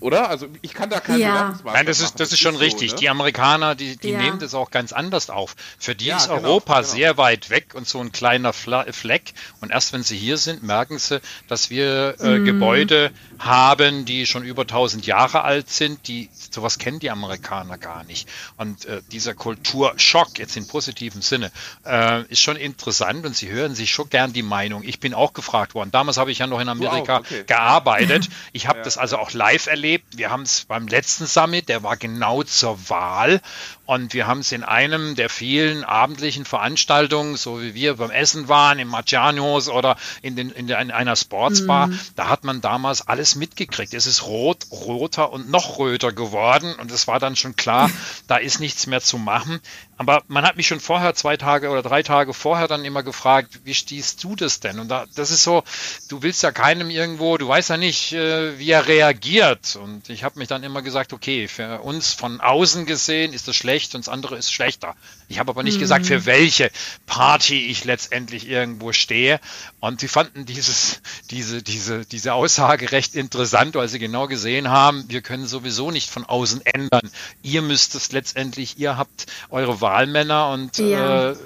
[0.00, 0.28] Oder?
[0.30, 1.58] Also ich kann da keine ja.
[1.64, 2.90] Nein, das ist, das ist schon richtig.
[2.90, 3.00] So, ne?
[3.00, 4.18] Die Amerikaner, die, die ja.
[4.18, 5.56] nehmen das auch ganz anders auf.
[5.78, 6.92] Für die ja, ist genau, Europa genau.
[6.92, 9.32] sehr weit weg und so ein kleiner Fleck.
[9.60, 12.44] Und erst wenn sie hier sind, merken sie, dass wir äh, mm.
[12.44, 16.08] Gebäude haben, die schon über 1000 Jahre alt sind.
[16.08, 18.28] Die, sowas kennen die Amerikaner gar nicht.
[18.56, 21.50] Und äh, dieser Kulturschock, jetzt in positivem Sinne,
[21.84, 24.82] äh, ist schon interessant und sie hören sich schon gern die Meinung.
[24.82, 25.90] Ich bin auch gefragt worden.
[25.90, 27.44] Damals habe ich ja noch in Amerika okay.
[27.46, 28.28] gearbeitet.
[28.52, 30.16] Ich habe das also auch live erlebt.
[30.16, 33.40] Wir haben es beim letzten Summit, der war genau zur Wahl.
[33.88, 38.46] Und wir haben es in einem der vielen abendlichen Veranstaltungen, so wie wir beim Essen
[38.46, 41.98] waren, im Marcianos oder in, den, in, der, in einer Sportsbar, mm.
[42.14, 43.94] da hat man damals alles mitgekriegt.
[43.94, 46.74] Es ist rot, roter und noch röter geworden.
[46.74, 47.90] Und es war dann schon klar,
[48.26, 49.58] da ist nichts mehr zu machen.
[49.98, 53.60] Aber man hat mich schon vorher, zwei Tage oder drei Tage vorher, dann immer gefragt,
[53.64, 54.78] wie stehst du das denn?
[54.78, 55.64] Und da, das ist so,
[56.08, 59.74] du willst ja keinem irgendwo, du weißt ja nicht, äh, wie er reagiert.
[59.74, 63.56] Und ich habe mich dann immer gesagt, okay, für uns von außen gesehen ist das
[63.56, 64.94] schlecht und das andere ist schlechter.
[65.26, 65.80] Ich habe aber nicht mhm.
[65.80, 66.70] gesagt, für welche
[67.06, 69.40] Party ich letztendlich irgendwo stehe.
[69.80, 75.06] Und sie fanden dieses, diese, diese, diese Aussage recht interessant, weil sie genau gesehen haben,
[75.08, 77.10] wir können sowieso nicht von außen ändern.
[77.42, 81.30] Ihr müsst es letztendlich, ihr habt eure Wahlmänner und ja.
[81.30, 81.36] äh,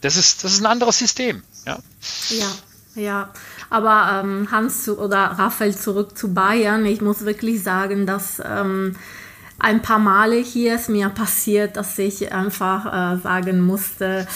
[0.00, 1.42] das, ist, das ist ein anderes System.
[1.66, 1.78] Ja.
[2.30, 2.46] ja.
[2.96, 3.30] Ja,
[3.70, 6.84] aber ähm, Hans zu, oder Raphael zurück zu Bayern.
[6.86, 8.96] Ich muss wirklich sagen, dass ähm,
[9.60, 14.26] ein paar Male hier ist mir passiert, dass ich einfach äh, sagen musste,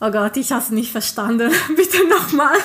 [0.00, 2.56] oh Gott, ich habe es nicht verstanden, bitte nochmal.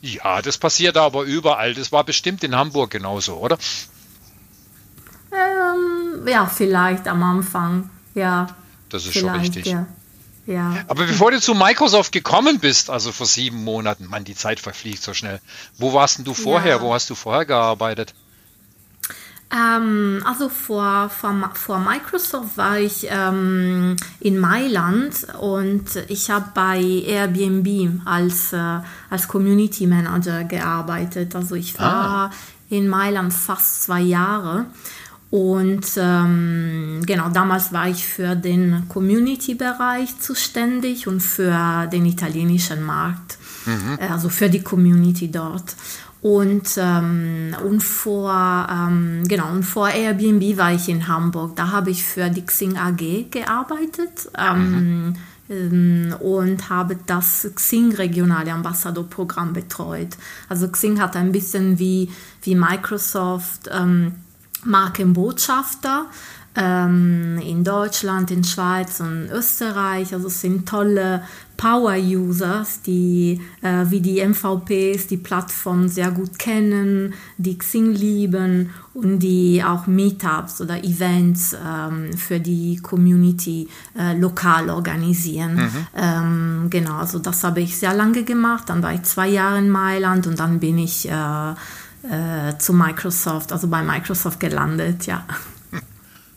[0.00, 1.74] ja, das passiert aber überall.
[1.74, 3.58] Das war bestimmt in Hamburg genauso, oder?
[5.32, 8.46] Ähm, ja, vielleicht am Anfang, ja.
[8.92, 9.66] Das ist schon richtig.
[9.66, 9.86] Ja.
[10.46, 10.84] Ja.
[10.88, 15.02] Aber bevor du zu Microsoft gekommen bist, also vor sieben Monaten, man, die Zeit verfliegt
[15.02, 15.40] so schnell.
[15.78, 16.76] Wo warst denn du vorher?
[16.76, 16.82] Ja.
[16.82, 18.12] Wo hast du vorher gearbeitet?
[19.52, 26.80] Ähm, also vor, vor, vor, Microsoft war ich ähm, in Mailand und ich habe bei
[26.80, 31.36] Airbnb als, äh, als Community Manager gearbeitet.
[31.36, 32.30] Also ich war ah.
[32.70, 34.64] in Mailand fast zwei Jahre.
[35.32, 43.38] Und ähm, genau, damals war ich für den Community-Bereich zuständig und für den italienischen Markt,
[43.64, 43.98] mhm.
[44.10, 45.74] also für die Community dort.
[46.20, 51.56] Und, ähm, und, vor, ähm, genau, und vor Airbnb war ich in Hamburg.
[51.56, 55.14] Da habe ich für die Xing AG gearbeitet ähm, mhm.
[55.48, 60.10] Ähm, und habe das Xing Regionale Ambassador Programm betreut.
[60.50, 62.10] Also Xing hat ein bisschen wie,
[62.42, 64.12] wie Microsoft ähm,
[64.64, 66.06] Markenbotschafter
[66.54, 70.12] ähm, in Deutschland, in Schweiz und Österreich.
[70.12, 71.22] Also es sind tolle
[71.56, 79.20] Power-Users, die äh, wie die MVPs die Plattform sehr gut kennen, die Xing lieben und
[79.20, 85.54] die auch Meetups oder Events ähm, für die Community äh, lokal organisieren.
[85.54, 85.86] Mhm.
[85.96, 88.64] Ähm, genau, also das habe ich sehr lange gemacht.
[88.68, 91.54] Dann war ich zwei Jahre in Mailand und dann bin ich äh,
[92.04, 95.26] äh zu Microsoft, also bei Microsoft gelandet, ja.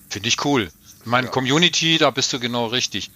[0.10, 0.70] Finde ich cool.
[1.04, 3.12] Meine Community, da bist du genau richtig.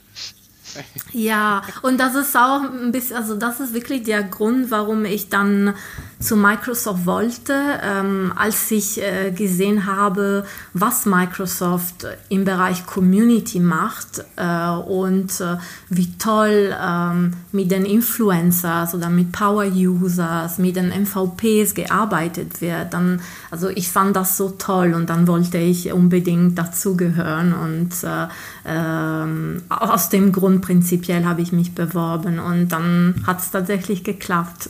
[1.14, 5.30] Ja, und das ist auch ein bisschen, also das ist wirklich der Grund, warum ich
[5.30, 5.74] dann
[6.20, 14.26] zu Microsoft wollte, ähm, als ich äh, gesehen habe, was Microsoft im Bereich Community macht
[14.36, 15.56] äh, und äh,
[15.90, 22.94] wie toll ähm, mit den Influencers oder mit Power Users, mit den MVPs gearbeitet wird.
[22.94, 28.28] Dann, also ich fand das so toll und dann wollte ich unbedingt dazugehören und äh,
[28.70, 34.70] ähm, aus dem Grund prinzipiell habe ich mich beworben und dann hat es tatsächlich geklappt.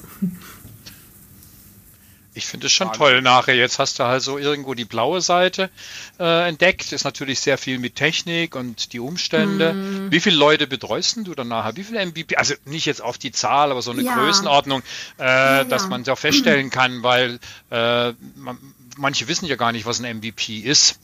[2.35, 3.55] Ich finde es schon toll nachher.
[3.55, 5.69] Jetzt hast du halt so irgendwo die blaue Seite
[6.19, 6.93] äh, entdeckt.
[6.93, 9.73] Ist natürlich sehr viel mit Technik und die Umstände.
[9.73, 10.11] Mm.
[10.11, 11.75] Wie viele Leute betreust du dann nachher?
[11.75, 12.37] Wie viele MVP?
[12.37, 14.15] Also nicht jetzt auf die Zahl, aber so eine ja.
[14.15, 14.83] Größenordnung,
[15.19, 15.89] äh, ja, dass ja.
[15.89, 17.39] man es auch feststellen kann, weil
[17.71, 18.57] äh, man,
[18.95, 20.97] manche wissen ja gar nicht, was ein MVP ist.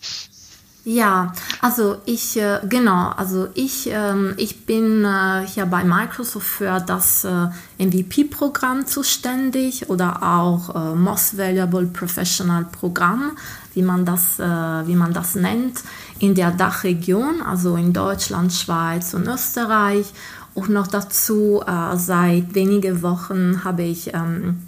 [0.87, 6.79] Ja, also ich, äh, genau, also ich, ähm, ich bin äh, hier bei Microsoft für
[6.79, 7.47] das äh,
[7.79, 13.31] MVP-Programm zuständig oder auch Most Valuable Professional Programm,
[13.73, 15.81] wie man das, wie man das nennt,
[16.19, 20.13] in der Dachregion, also in Deutschland, Schweiz und Österreich.
[20.53, 21.61] Und noch dazu,
[21.95, 24.61] seit wenigen Wochen habe ich ähm,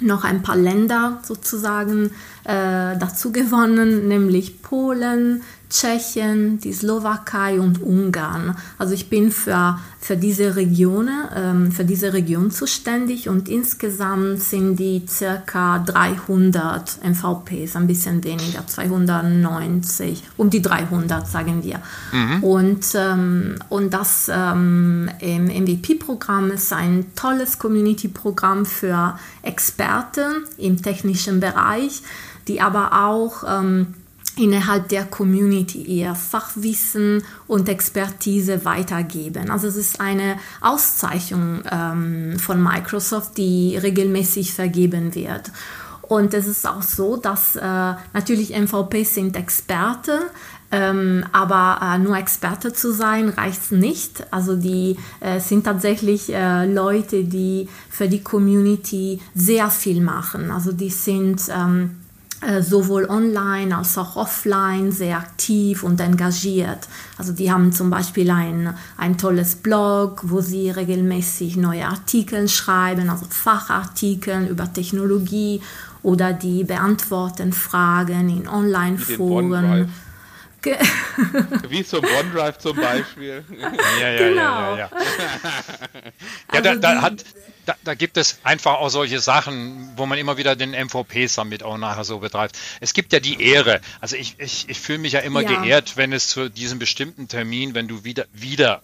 [0.00, 2.10] noch ein paar Länder sozusagen
[2.44, 5.42] dazu gewonnen, nämlich Polen,
[5.74, 8.56] Tschechien, die Slowakei und Ungarn.
[8.78, 14.76] Also ich bin für, für, diese Region, ähm, für diese Region zuständig und insgesamt sind
[14.76, 21.80] die circa 300 MVPs, ein bisschen weniger, 290, um die 300 sagen wir.
[22.12, 22.44] Mhm.
[22.44, 32.02] Und, ähm, und das ähm, MVP-Programm ist ein tolles Community-Programm für Experten im technischen Bereich,
[32.46, 33.94] die aber auch ähm,
[34.36, 39.50] innerhalb der Community ihr Fachwissen und Expertise weitergeben.
[39.50, 45.50] Also es ist eine Auszeichnung ähm, von Microsoft, die regelmäßig vergeben wird.
[46.02, 50.20] Und es ist auch so, dass äh, natürlich MVPs sind Experte,
[50.70, 54.26] ähm, aber äh, nur Experte zu sein reicht nicht.
[54.30, 60.50] Also die äh, sind tatsächlich äh, Leute, die für die Community sehr viel machen.
[60.50, 62.03] Also die sind ähm, äh,
[62.62, 66.88] sowohl online als auch offline sehr aktiv und engagiert.
[67.16, 73.08] Also die haben zum Beispiel ein, ein tolles Blog, wo sie regelmäßig neue Artikel schreiben,
[73.08, 75.60] also Fachartikel über Technologie
[76.02, 79.88] oder die beantworten Fragen in Online-Foren.
[81.68, 83.44] Wie zum OneDrive zum Beispiel.
[84.00, 84.42] Ja, ja, genau.
[84.42, 84.90] ja, ja, ja.
[86.54, 87.24] ja da, da, hat,
[87.66, 91.78] da, da, gibt es einfach auch solche Sachen, wo man immer wieder den MVP-Summit auch
[91.78, 92.58] nachher so betreibt.
[92.80, 93.80] Es gibt ja die Ehre.
[94.00, 95.62] Also ich, ich, ich fühle mich ja immer ja.
[95.62, 98.82] geehrt, wenn es zu diesem bestimmten Termin, wenn du wieder, wieder,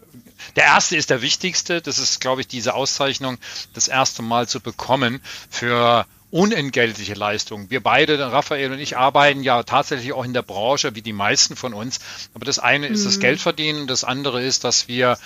[0.56, 1.82] der erste ist der wichtigste.
[1.82, 3.38] Das ist, glaube ich, diese Auszeichnung
[3.74, 5.20] das erste Mal zu bekommen
[5.50, 7.70] für unentgeltliche Leistung.
[7.70, 11.56] Wir beide, Raphael und ich, arbeiten ja tatsächlich auch in der Branche, wie die meisten
[11.56, 11.98] von uns.
[12.34, 13.20] Aber das eine ist das mhm.
[13.20, 15.18] Geldverdienen, das andere ist, dass wir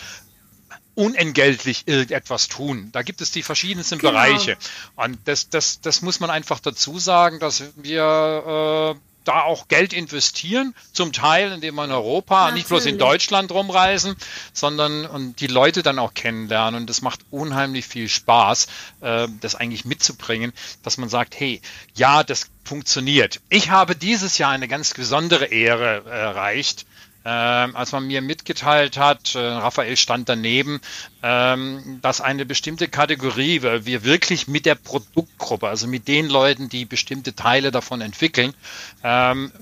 [0.95, 2.91] unentgeltlich irgendetwas tun.
[2.93, 4.13] Da gibt es die verschiedensten genau.
[4.13, 4.57] Bereiche.
[4.97, 9.93] Und das, das, das muss man einfach dazu sagen, dass wir äh, da auch Geld
[9.93, 12.55] investieren, zum Teil, indem man in Europa, Natürlich.
[12.55, 14.16] nicht bloß in Deutschland rumreisen,
[14.53, 16.83] sondern und die Leute dann auch kennenlernen.
[16.83, 18.66] Und das macht unheimlich viel Spaß,
[19.01, 20.53] äh, das eigentlich mitzubringen,
[20.83, 21.61] dass man sagt, hey,
[21.95, 23.41] ja, das funktioniert.
[23.49, 26.87] Ich habe dieses Jahr eine ganz besondere Ehre erreicht
[27.25, 30.81] ähm, als man mir mitgeteilt hat, äh, Raphael stand daneben,
[31.22, 36.68] ähm, dass eine bestimmte Kategorie, weil wir wirklich mit der Produktgruppe, also mit den Leuten,
[36.68, 38.55] die bestimmte Teile davon entwickeln,
[39.03, 39.53] ähm,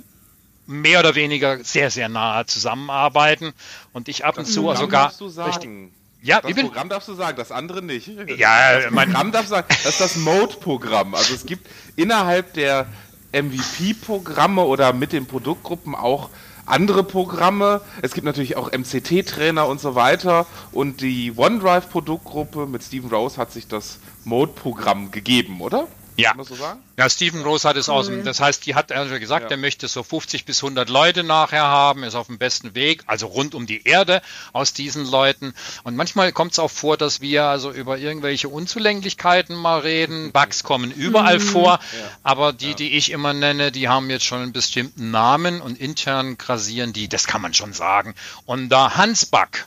[0.67, 3.53] mehr oder weniger sehr, sehr nahe zusammenarbeiten
[3.93, 5.93] und ich ab und zu Programm sogar richtig,
[6.23, 8.07] ja, das Programm darfst du sagen, das andere nicht.
[8.37, 11.17] Ja, das Programm darf sagen, das ist das Mode-Programm.
[11.17, 12.87] Also es gibt innerhalb der
[13.33, 16.31] MVP-Programme oder mit den Produktgruppen auch
[16.67, 17.81] andere Programme.
[18.03, 20.47] Es gibt natürlich auch MCT-Trainer und so weiter.
[20.71, 25.89] Und die OneDrive-Produktgruppe mit Stephen Rose hat sich das Mode-Programm gegeben, oder?
[26.17, 26.35] Ja.
[26.39, 26.57] So
[26.99, 29.51] ja, Stephen Rose hat es aus dem, das heißt, die hat also gesagt, ja.
[29.53, 33.27] er möchte so 50 bis 100 Leute nachher haben, ist auf dem besten Weg, also
[33.27, 34.21] rund um die Erde
[34.53, 35.55] aus diesen Leuten.
[35.85, 40.33] Und manchmal kommt es auch vor, dass wir also über irgendwelche Unzulänglichkeiten mal reden.
[40.33, 41.43] Bugs kommen überall mhm.
[41.43, 42.11] vor, ja.
[42.23, 46.37] aber die, die ich immer nenne, die haben jetzt schon einen bestimmten Namen und intern
[46.37, 48.15] grasieren die, das kann man schon sagen.
[48.45, 49.67] Und da Hans Bug,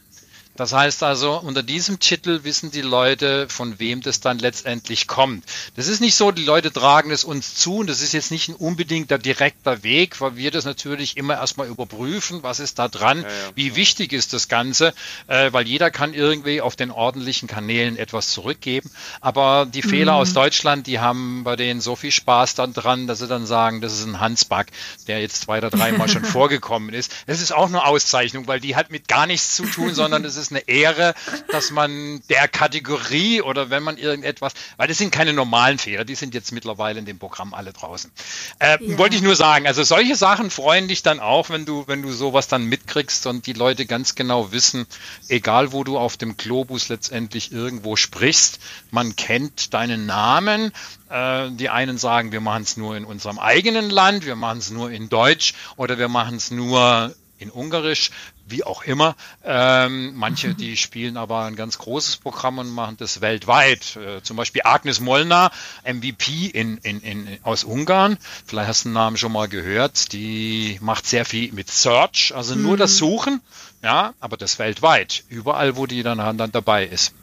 [0.56, 5.44] das heißt also, unter diesem Titel wissen die Leute, von wem das dann letztendlich kommt.
[5.76, 8.48] Das ist nicht so, die Leute tragen es uns zu und das ist jetzt nicht
[8.48, 13.24] ein unbedingter direkter Weg, weil wir das natürlich immer erstmal überprüfen, was ist da dran,
[13.24, 13.34] ja, ja.
[13.56, 14.94] wie wichtig ist das Ganze,
[15.28, 18.90] äh, weil jeder kann irgendwie auf den ordentlichen Kanälen etwas zurückgeben.
[19.20, 19.90] Aber die mhm.
[19.90, 23.46] Fehler aus Deutschland, die haben bei denen so viel Spaß dann dran, dass sie dann
[23.46, 24.68] sagen, das ist ein Hansback,
[25.08, 27.12] der jetzt zwei oder dreimal schon vorgekommen ist.
[27.28, 30.38] Das ist auch eine Auszeichnung, weil die hat mit gar nichts zu tun, sondern es
[30.38, 31.14] ist es eine Ehre,
[31.52, 36.16] dass man der Kategorie oder wenn man irgendetwas, weil das sind keine normalen Fehler, die
[36.16, 38.12] sind jetzt mittlerweile in dem Programm alle draußen.
[38.60, 38.98] Äh, ja.
[38.98, 42.12] Wollte ich nur sagen, also solche Sachen freuen dich dann auch, wenn du, wenn du
[42.12, 44.86] sowas dann mitkriegst und die Leute ganz genau wissen,
[45.28, 48.60] egal wo du auf dem Globus letztendlich irgendwo sprichst,
[48.92, 50.72] man kennt deinen Namen
[51.10, 54.70] äh, die einen sagen, wir machen es nur in unserem eigenen Land, wir machen es
[54.72, 58.12] nur in Deutsch oder wir machen es nur in Ungarisch
[58.48, 59.16] wie auch immer.
[59.44, 63.96] Ähm, manche, die spielen aber ein ganz großes Programm und machen das weltweit.
[63.96, 65.52] Äh, zum Beispiel Agnes Molnar,
[65.84, 68.18] MVP in, in, in, aus Ungarn.
[68.46, 70.14] Vielleicht hast du den Namen schon mal gehört.
[70.14, 72.98] Die macht sehr viel mit Search, also nur das mhm.
[72.98, 73.42] Suchen.
[73.84, 75.24] Ja, aber das weltweit.
[75.30, 77.14] Überall, wo die dann, dann dabei ist.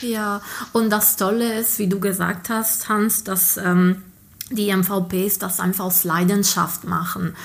[0.00, 0.40] Ja,
[0.72, 4.02] und das Tolle ist, wie du gesagt hast, Hans, dass ähm,
[4.50, 7.36] die MVPs das einfach aus Leidenschaft machen.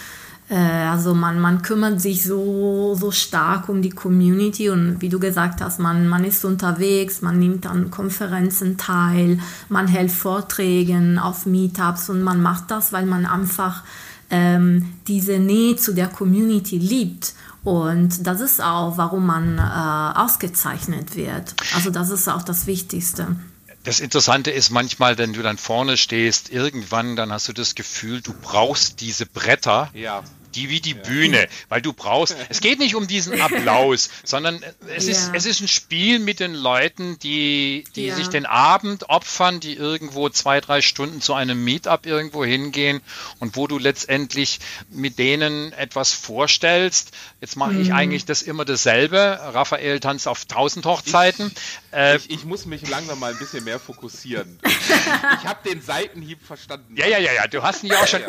[0.50, 5.20] Äh, also man, man kümmert sich so, so stark um die Community und wie du
[5.20, 9.40] gesagt hast, man, man ist unterwegs, man nimmt an Konferenzen teil,
[9.70, 13.84] man hält Vorträgen auf Meetups und man macht das, weil man einfach
[14.30, 17.34] ähm, diese Nähe zu der Community liebt.
[17.64, 21.56] Und das ist auch, warum man äh, ausgezeichnet wird.
[21.76, 23.38] Also das ist auch das Wichtigste
[23.84, 28.22] das Interessante ist manchmal, wenn du dann vorne stehst, irgendwann, dann hast du das Gefühl,
[28.22, 30.24] du brauchst diese Bretter, ja
[30.56, 31.02] die wie die ja.
[31.02, 34.64] Bühne, weil du brauchst, es geht nicht um diesen Applaus, sondern
[34.96, 35.12] es, ja.
[35.12, 38.16] ist, es ist ein Spiel mit den Leuten, die, die ja.
[38.16, 43.02] sich den Abend opfern, die irgendwo zwei, drei Stunden zu einem Meetup irgendwo hingehen
[43.40, 47.12] und wo du letztendlich mit denen etwas vorstellst.
[47.42, 47.82] Jetzt mache mhm.
[47.82, 49.40] ich eigentlich das immer dasselbe.
[49.54, 51.52] Raphael tanzt auf tausend Hochzeiten.
[51.54, 54.60] Ich, äh, ich, ich, muss mich langsam mal ein bisschen mehr fokussieren.
[54.66, 56.96] ich, ich habe den Seitenhieb verstanden.
[56.96, 57.48] Ja, ja, ja, ja.
[57.48, 58.22] Du hast ihn ja auch schon.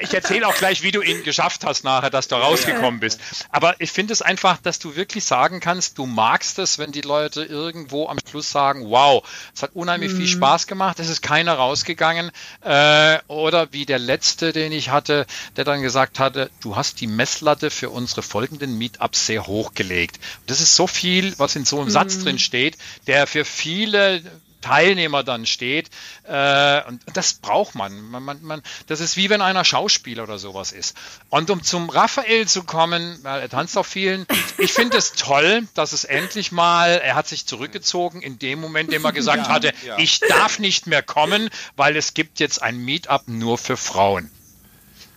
[0.00, 3.20] Ich erzähle auch gleich, wie du ihn geschafft geschafft hast nachher, dass du rausgekommen bist.
[3.50, 7.00] Aber ich finde es einfach, dass du wirklich sagen kannst, du magst es, wenn die
[7.00, 9.22] Leute irgendwo am Schluss sagen, wow,
[9.54, 10.18] es hat unheimlich mhm.
[10.18, 12.30] viel Spaß gemacht, es ist keiner rausgegangen.
[12.60, 15.26] Äh, oder wie der letzte, den ich hatte,
[15.56, 20.20] der dann gesagt hatte, du hast die Messlatte für unsere folgenden Meetups sehr hoch gelegt.
[20.46, 21.92] Das ist so viel, was in so einem mhm.
[21.92, 24.22] Satz drin steht, der für viele
[24.62, 25.90] Teilnehmer dann steht.
[26.24, 28.00] Äh, und das braucht man.
[28.10, 28.62] Man, man, man.
[28.86, 30.96] Das ist wie wenn einer Schauspieler oder sowas ist.
[31.28, 34.26] Und um zum Raphael zu kommen, weil er tanzt auf vielen,
[34.58, 38.88] ich finde es toll, dass es endlich mal, er hat sich zurückgezogen in dem Moment,
[38.88, 39.98] in dem er gesagt ja, hatte, ja.
[39.98, 44.30] ich darf nicht mehr kommen, weil es gibt jetzt ein Meetup nur für Frauen.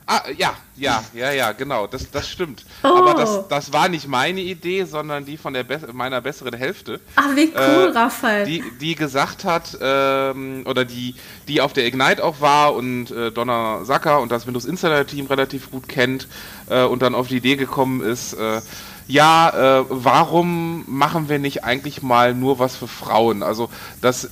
[0.08, 2.64] Ah, ja, ja, ja, ja, genau, das, das stimmt.
[2.84, 2.88] Oh.
[2.90, 7.00] Aber das, das war nicht meine Idee, sondern die von der Be meiner besseren Hälfte.
[7.16, 8.46] Ach, wie cool, Äh, Raphael.
[8.46, 11.16] Die, die gesagt hat, ähm, oder die,
[11.48, 15.26] die auf der Ignite auch war und äh, Donna Sacker und das Windows Insider Team
[15.26, 16.28] relativ gut kennt
[16.70, 18.62] äh, und dann auf die Idee gekommen ist, äh,
[19.08, 23.44] ja, äh, warum machen wir nicht eigentlich mal nur was für Frauen?
[23.44, 23.70] Also
[24.02, 24.30] das, äh,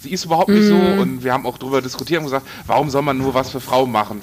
[0.00, 3.02] sie ist überhaupt nicht so und wir haben auch darüber diskutiert und gesagt, warum soll
[3.02, 4.20] man nur was für Frauen machen?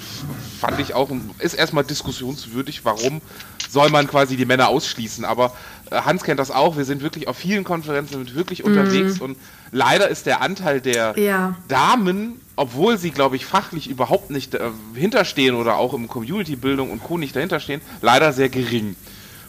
[0.60, 3.20] Fand ich auch, ist erstmal diskussionswürdig, warum
[3.68, 5.24] soll man quasi die Männer ausschließen?
[5.24, 5.52] Aber
[5.90, 9.36] äh, Hans kennt das auch, wir sind wirklich auf vielen Konferenzen sind wirklich unterwegs und
[9.72, 11.56] leider ist der Anteil der Ja.
[11.68, 17.02] Damen, obwohl sie, glaube ich, fachlich überhaupt nicht äh, hinterstehen oder auch im Community-Bildung und
[17.02, 17.18] Co.
[17.18, 18.96] nicht dahinterstehen, leider sehr gering.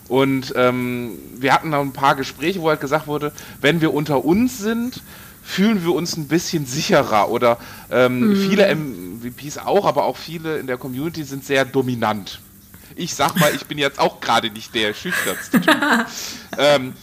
[0.08, 4.24] Und ähm, wir hatten noch ein paar Gespräche, wo halt gesagt wurde, wenn wir unter
[4.24, 5.02] uns sind,
[5.46, 7.60] fühlen wir uns ein bisschen sicherer oder
[7.92, 12.42] ähm, viele MVPs auch, aber auch viele in der Community sind sehr dominant.
[12.96, 15.76] Ich sag mal, ich bin jetzt auch gerade nicht der schüchternste Typ.
[16.58, 16.94] ähm,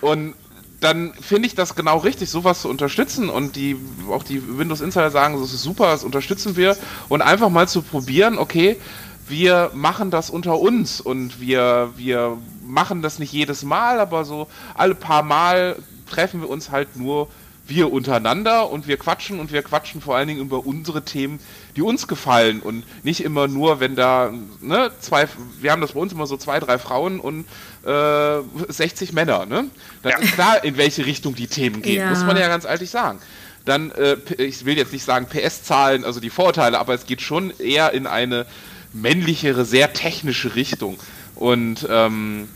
[0.00, 0.34] und
[0.80, 3.76] dann finde ich das genau richtig, sowas zu unterstützen und die
[4.10, 6.76] auch die Windows Insider sagen, das ist super, das unterstützen wir
[7.08, 8.80] und einfach mal zu probieren, okay,
[9.28, 14.48] wir machen das unter uns und wir, wir machen das nicht jedes Mal, aber so
[14.74, 15.76] alle paar Mal
[16.10, 17.28] treffen wir uns halt nur
[17.74, 21.40] wir untereinander und wir quatschen und wir quatschen vor allen Dingen über unsere Themen,
[21.74, 25.26] die uns gefallen und nicht immer nur, wenn da, ne, zwei,
[25.60, 27.46] wir haben das bei uns immer so zwei, drei Frauen und
[27.86, 29.64] äh, 60 Männer, ne?
[30.02, 30.18] Dann Ja.
[30.18, 32.10] ist klar, in welche Richtung die Themen gehen, Ja.
[32.10, 33.18] muss man ja ganz ehrlich sagen.
[33.64, 37.52] Dann, äh, ich will jetzt nicht sagen PS-Zahlen, also die Vorteile, aber es geht schon
[37.58, 38.44] eher in eine
[38.92, 40.98] männlichere, sehr technische Richtung.
[41.36, 42.48] Und ähm,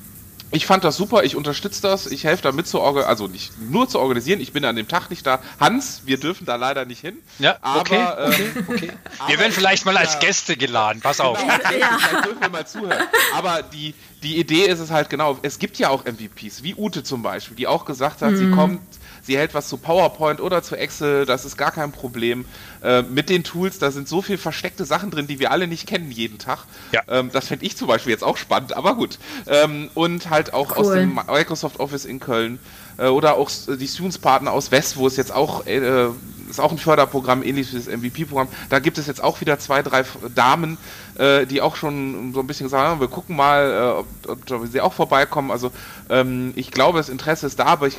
[0.53, 3.53] ich fand das super, ich unterstütze das, ich helfe da mit zu organisieren, also nicht
[3.61, 5.41] nur zu organisieren, ich bin an dem Tag nicht da.
[5.59, 7.19] Hans, wir dürfen da leider nicht hin.
[7.39, 8.93] Ja, aber, okay, ähm, okay.
[9.27, 10.21] Wir werden vielleicht mal als ja.
[10.21, 11.39] Gäste geladen, pass auf.
[11.39, 13.07] Genau, vielleicht dürfen wir mal zuhören.
[13.35, 17.03] Aber die, die Idee ist es halt genau, es gibt ja auch MVPs, wie Ute
[17.03, 18.81] zum Beispiel, die auch gesagt hat, sie kommt,
[19.27, 22.45] sie hält was zu PowerPoint oder zu Excel, das ist gar kein Problem.
[22.83, 25.87] Äh, mit den Tools, da sind so viel versteckte Sachen drin, die wir alle nicht
[25.87, 26.61] kennen jeden Tag.
[26.93, 27.03] Ja.
[27.09, 29.19] Ähm, das fände ich zum Beispiel jetzt auch spannend, aber gut.
[29.47, 30.97] Ähm, und halt auch aus Cool.
[30.97, 32.59] dem Microsoft Office in Köln
[32.99, 36.09] äh, oder auch die Students-Partner aus West, wo es jetzt auch äh,
[36.49, 38.49] ist auch ein Förderprogramm, ähnlich wie das MVP-Programm.
[38.69, 40.05] Da gibt es jetzt auch wieder zwei, drei
[40.35, 40.79] Damen,
[41.19, 44.69] äh, die auch schon so ein bisschen gesagt haben, wir gucken mal, äh, ob, ob
[44.69, 45.51] sie auch vorbeikommen.
[45.51, 45.71] Also
[46.09, 47.99] ähm, ich glaube, das Interesse ist da, aber ich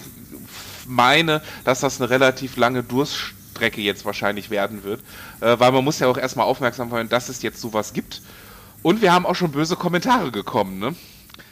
[0.88, 5.02] meine, dass das eine relativ lange Durststrecke jetzt wahrscheinlich werden wird,
[5.42, 8.22] äh, weil man muss ja auch erstmal aufmerksam sein, dass es jetzt sowas gibt.
[8.84, 10.96] Und wir haben auch schon böse Kommentare gekommen, ne?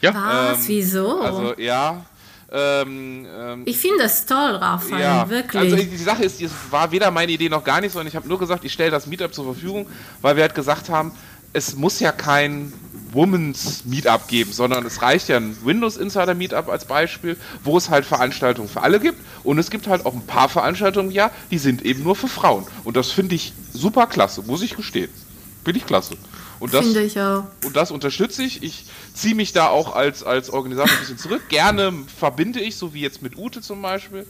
[0.01, 0.59] Was?
[0.59, 1.21] Ähm, Wieso?
[1.21, 2.05] Also ja.
[2.51, 5.61] Ähm, ähm, ich finde das toll, Raphael, ja, wirklich.
[5.61, 8.27] also die Sache ist, es war weder meine Idee noch gar nicht, sondern ich habe
[8.27, 9.87] nur gesagt, ich stelle das Meetup zur Verfügung,
[10.21, 11.11] weil wir halt gesagt haben,
[11.53, 12.71] es muss ja kein
[13.15, 17.89] Women's Meetup geben, sondern es reicht ja ein Windows Insider Meetup als Beispiel, wo es
[17.89, 21.57] halt Veranstaltungen für alle gibt und es gibt halt auch ein paar Veranstaltungen, ja, die
[21.57, 25.09] sind eben nur für Frauen und das finde ich super klasse, muss ich gestehen.
[25.63, 26.15] Finde ich klasse.
[26.59, 27.43] Und das, finde ich auch.
[27.65, 28.63] und das unterstütze ich.
[28.63, 31.41] Ich ziehe mich da auch als, als Organisator ein bisschen zurück.
[31.49, 34.25] Gerne verbinde ich, so wie jetzt mit Ute zum Beispiel.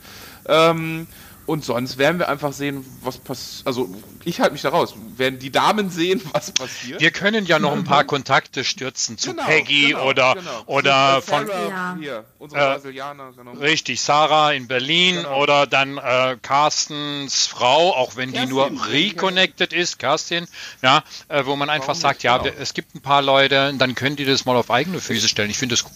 [0.47, 1.07] Ähm,
[1.45, 3.67] und sonst werden wir einfach sehen, was passiert.
[3.67, 3.89] Also,
[4.23, 4.95] ich halte mich da raus.
[5.17, 6.99] Werden die Damen sehen, was passiert.
[6.99, 10.63] Wir können ja noch ein paar Kontakte stürzen zu Genau, Peggy genau, oder, genau.
[10.65, 11.97] oder Zu- von, Sarah Ja.
[11.99, 13.51] Hier, unsere Äh, Brasilianer, genau.
[13.53, 15.41] Richtig, Sarah in Berlin Genau.
[15.41, 20.47] oder dann äh, Carstens Frau, auch wenn die Kerstin, nur ja, reconnected ist, Kerstin,
[20.81, 22.55] ja, äh, wo man einfach Warum sagt, nicht, ja, genau.
[22.59, 25.49] es gibt ein paar Leute, dann können die das mal auf eigene Füße stellen.
[25.51, 25.93] Ich finde das gut.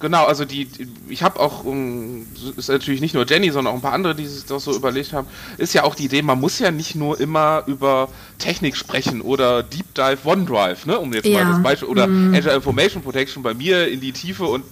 [0.00, 0.66] Genau, also die,
[1.10, 2.26] ich habe auch, um,
[2.56, 5.12] ist natürlich nicht nur Jenny, sondern auch ein paar andere, die sich das so überlegt
[5.12, 5.26] haben,
[5.58, 9.62] ist ja auch die Idee, man muss ja nicht nur immer über Technik sprechen oder
[9.62, 11.44] Deep Dive OneDrive, ne, um jetzt Ja.
[11.44, 14.64] mal das Beispiel, oder Azure Information Protection bei mir in die Tiefe und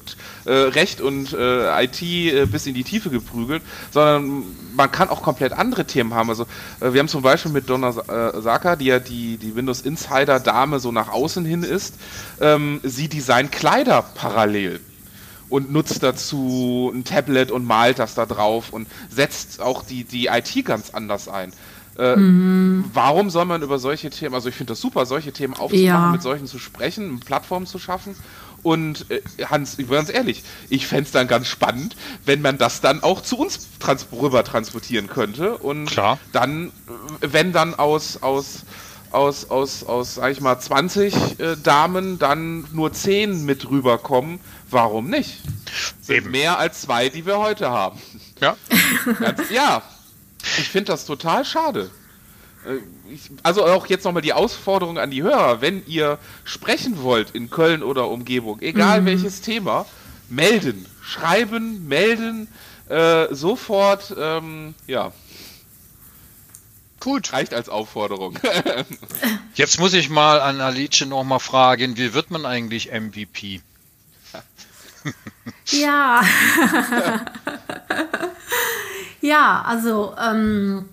[0.46, 5.22] äh, Recht und äh, IT äh, bis in die Tiefe geprügelt, sondern man kann auch
[5.22, 6.30] komplett andere Themen haben.
[6.30, 6.44] Also
[6.80, 10.40] äh, wir haben zum Beispiel mit Donna äh, Saka, die ja die, die Windows Insider
[10.40, 11.96] Dame so nach außen hin ist,
[12.40, 14.80] ähm, sie designt Kleider parallel
[15.48, 20.26] und nutzt dazu ein Tablet und malt das da drauf und setzt auch die, die
[20.26, 21.52] IT ganz anders ein.
[21.96, 22.14] Äh,
[22.92, 26.10] Warum soll man über solche Themen, also ich finde das super, solche Themen aufzumachen, Ja.
[26.12, 28.14] mit solchen zu sprechen, eine Plattform zu schaffen.
[28.62, 32.58] Und äh, Hans, ich bin ganz ehrlich, ich fände es dann ganz spannend, wenn man
[32.58, 35.56] das dann auch zu uns trans rüber transportieren könnte.
[35.58, 36.18] Und Klar.
[36.32, 36.72] dann,
[37.20, 38.64] wenn dann aus, aus,
[39.10, 44.40] aus, aus, aus, sag ich mal, 20 äh, Damen dann nur 10 mit rüberkommen,
[44.70, 45.40] warum nicht?
[46.00, 46.30] Sind Eben.
[46.30, 48.00] mehr als zwei, die wir heute haben.
[48.40, 48.56] Ja.
[49.20, 49.82] Ganz, ja,
[50.58, 51.90] ich finde das total schade.
[52.66, 57.30] Äh, ich, also auch jetzt nochmal die Ausforderung an die Hörer, wenn ihr sprechen wollt
[57.30, 59.06] in Köln oder Umgebung, egal mhm.
[59.06, 59.86] welches Thema,
[60.28, 62.48] melden, schreiben, melden,
[62.88, 65.12] äh, sofort, ähm, ja.
[67.00, 67.32] Gut.
[67.32, 68.38] Reicht als Aufforderung.
[69.54, 73.60] Jetzt muss ich mal an Alice nochmal fragen, wie wird man eigentlich MVP?
[75.70, 76.20] Ja.
[79.20, 80.86] ja, also ähm,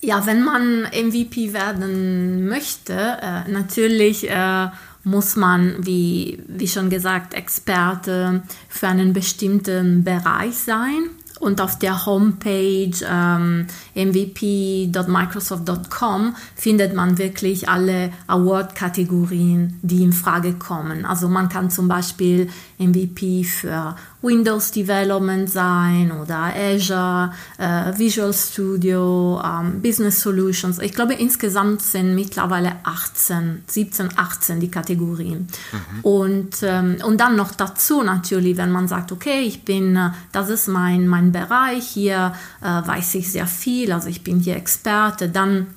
[0.00, 4.68] ja, wenn man MVP werden möchte, äh, natürlich äh,
[5.04, 11.10] muss man, wie, wie schon gesagt, Experte für einen bestimmten Bereich sein
[11.40, 21.04] und auf der Homepage ähm, mvp.microsoft.com findet man wirklich alle Award-Kategorien, die in Frage kommen.
[21.04, 29.40] Also man kann zum Beispiel MVP für Windows Development sein oder Azure, äh, Visual Studio,
[29.42, 30.78] ähm, Business Solutions.
[30.78, 35.48] Ich glaube, insgesamt sind mittlerweile 18, 17, 18 die Kategorien.
[35.72, 36.00] Mhm.
[36.02, 40.50] Und, ähm, und dann noch dazu natürlich, wenn man sagt, okay, ich bin, äh, das
[40.50, 45.28] ist mein, mein Bereich, hier äh, weiß ich sehr viel, also ich bin hier Experte,
[45.28, 45.68] dann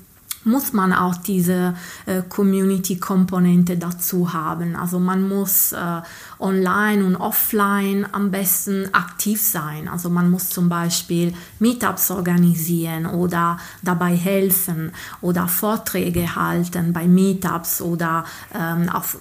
[0.45, 1.75] muss man auch diese
[2.05, 4.75] äh, Community-Komponente dazu haben.
[4.75, 6.01] Also man muss äh,
[6.43, 9.87] online und offline am besten aktiv sein.
[9.87, 14.91] Also man muss zum Beispiel Meetups organisieren oder dabei helfen
[15.21, 19.17] oder Vorträge halten bei Meetups oder ähm, auf,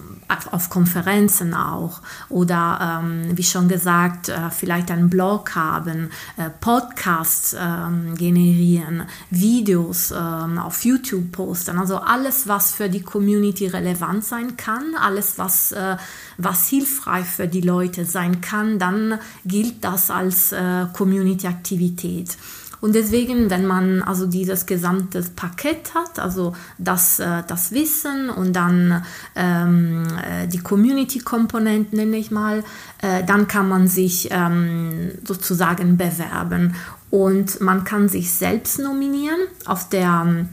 [0.50, 2.00] auf, Konferenzen auch.
[2.28, 10.10] Oder ähm, wie schon gesagt, äh, vielleicht einen Blog haben, äh, Podcasts ähm, generieren, Videos
[10.10, 11.78] ähm, auf YouTube posten.
[11.78, 15.96] Also alles, was für die Community relevant sein kann, alles, was, äh,
[16.42, 22.36] was hilfreich für die Leute sein kann, dann gilt das als äh, Community-Aktivität.
[22.82, 28.54] Und deswegen, wenn man also dieses gesamte Paket hat, also das, äh, das Wissen und
[28.54, 29.04] dann
[29.36, 32.64] ähm, äh, die Community-Komponenten, nenne ich mal,
[33.00, 36.74] äh, dann kann man sich ähm, sozusagen bewerben.
[37.08, 40.46] Und man kann sich selbst nominieren auf der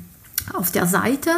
[0.54, 1.30] auf der Seite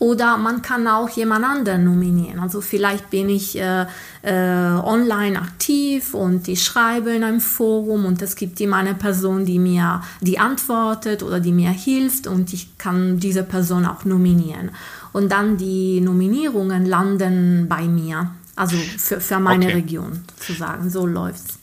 [0.00, 2.40] oder man kann auch jemand anderen nominieren.
[2.40, 3.84] Also vielleicht bin ich äh,
[4.22, 9.44] äh, online aktiv und ich schreibe in einem Forum und es gibt immer eine Person,
[9.44, 14.70] die mir die antwortet oder die mir hilft und ich kann diese Person auch nominieren.
[15.12, 19.74] Und dann die Nominierungen landen bei mir, also für, für meine okay.
[19.74, 20.88] Region sozusagen.
[20.88, 21.58] So läuft's.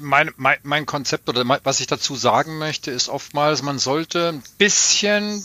[0.00, 4.42] Mein, mein, mein Konzept oder was ich dazu sagen möchte, ist oftmals, man sollte ein
[4.58, 5.42] bisschen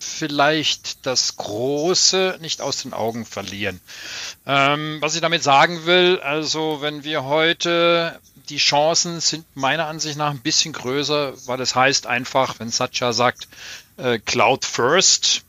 [0.00, 3.80] vielleicht das Große nicht aus den Augen verlieren.
[4.46, 8.18] Ähm, was ich damit sagen will, also wenn wir heute
[8.48, 13.12] die Chancen sind meiner Ansicht nach ein bisschen größer, weil es heißt einfach, wenn Satya
[13.12, 13.48] sagt
[13.96, 15.42] äh, Cloud First,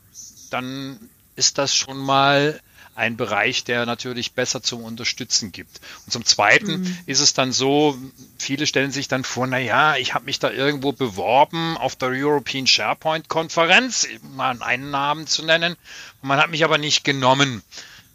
[0.50, 0.98] dann
[1.34, 2.60] ist das schon mal
[2.96, 5.80] ein Bereich, der natürlich besser zum Unterstützen gibt.
[6.06, 6.98] Und zum Zweiten mhm.
[7.06, 7.96] ist es dann so,
[8.38, 12.08] viele stellen sich dann vor, na ja, ich habe mich da irgendwo beworben auf der
[12.08, 15.76] European SharePoint Konferenz, mal einen Namen zu nennen,
[16.22, 17.62] und man hat mich aber nicht genommen.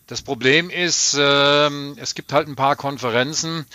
[0.08, 3.66] Das Problem ist, äh, es gibt halt ein paar Konferenzen,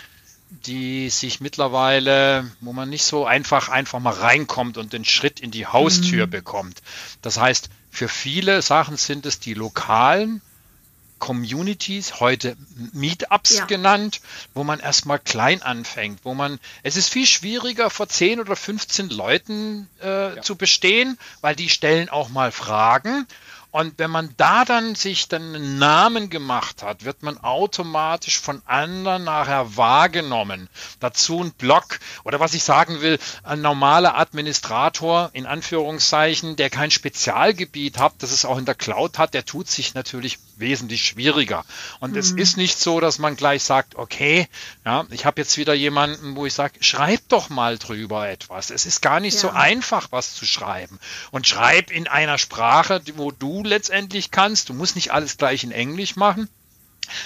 [0.49, 5.51] die sich mittlerweile, wo man nicht so einfach einfach mal reinkommt und den Schritt in
[5.51, 6.31] die Haustür mhm.
[6.31, 6.81] bekommt.
[7.21, 10.41] Das heißt, für viele Sachen sind es die lokalen
[11.19, 12.55] Communities, heute
[12.93, 13.65] Meetups ja.
[13.65, 14.21] genannt,
[14.53, 19.09] wo man erstmal klein anfängt, wo man, es ist viel schwieriger, vor 10 oder 15
[19.09, 20.41] Leuten äh, ja.
[20.41, 23.27] zu bestehen, weil die stellen auch mal Fragen
[23.77, 28.63] und wenn man da dann sich dann einen Namen gemacht hat, wird man automatisch von
[28.65, 30.67] anderen nachher wahrgenommen.
[30.99, 36.89] Dazu ein Blog oder was ich sagen will, ein normaler Administrator in Anführungszeichen, der kein
[36.89, 41.63] Spezialgebiet hat, das es auch in der Cloud hat, der tut sich natürlich wesentlich schwieriger.
[41.99, 42.17] Und mhm.
[42.17, 44.47] es ist nicht so, dass man gleich sagt, okay,
[44.85, 48.71] ja, ich habe jetzt wieder jemanden, wo ich sage, schreib doch mal drüber etwas.
[48.71, 49.41] Es ist gar nicht ja.
[49.41, 50.97] so einfach, was zu schreiben.
[51.29, 54.69] Und schreib in einer Sprache, wo du letztendlich kannst.
[54.69, 56.49] Du musst nicht alles gleich in Englisch machen.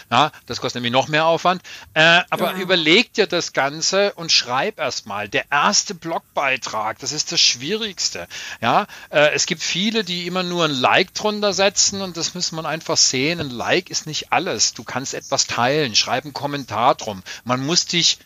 [0.10, 1.62] Ja, das kostet nämlich noch mehr Aufwand.
[1.94, 2.58] Äh, aber ja.
[2.58, 5.30] überleg dir das Ganze und schreib erstmal.
[5.30, 8.28] Der erste Blogbeitrag, das ist das Schwierigste.
[8.62, 12.52] Ja, äh, es gibt viele, die immer nur ein Like drunter setzen und das muss
[12.52, 13.40] man einfach sehen.
[13.40, 14.74] Ein Like ist nicht alles.
[14.74, 17.24] Du kannst etwas teilen, schreib einen Kommentar drum.
[17.44, 18.20] Man muss dich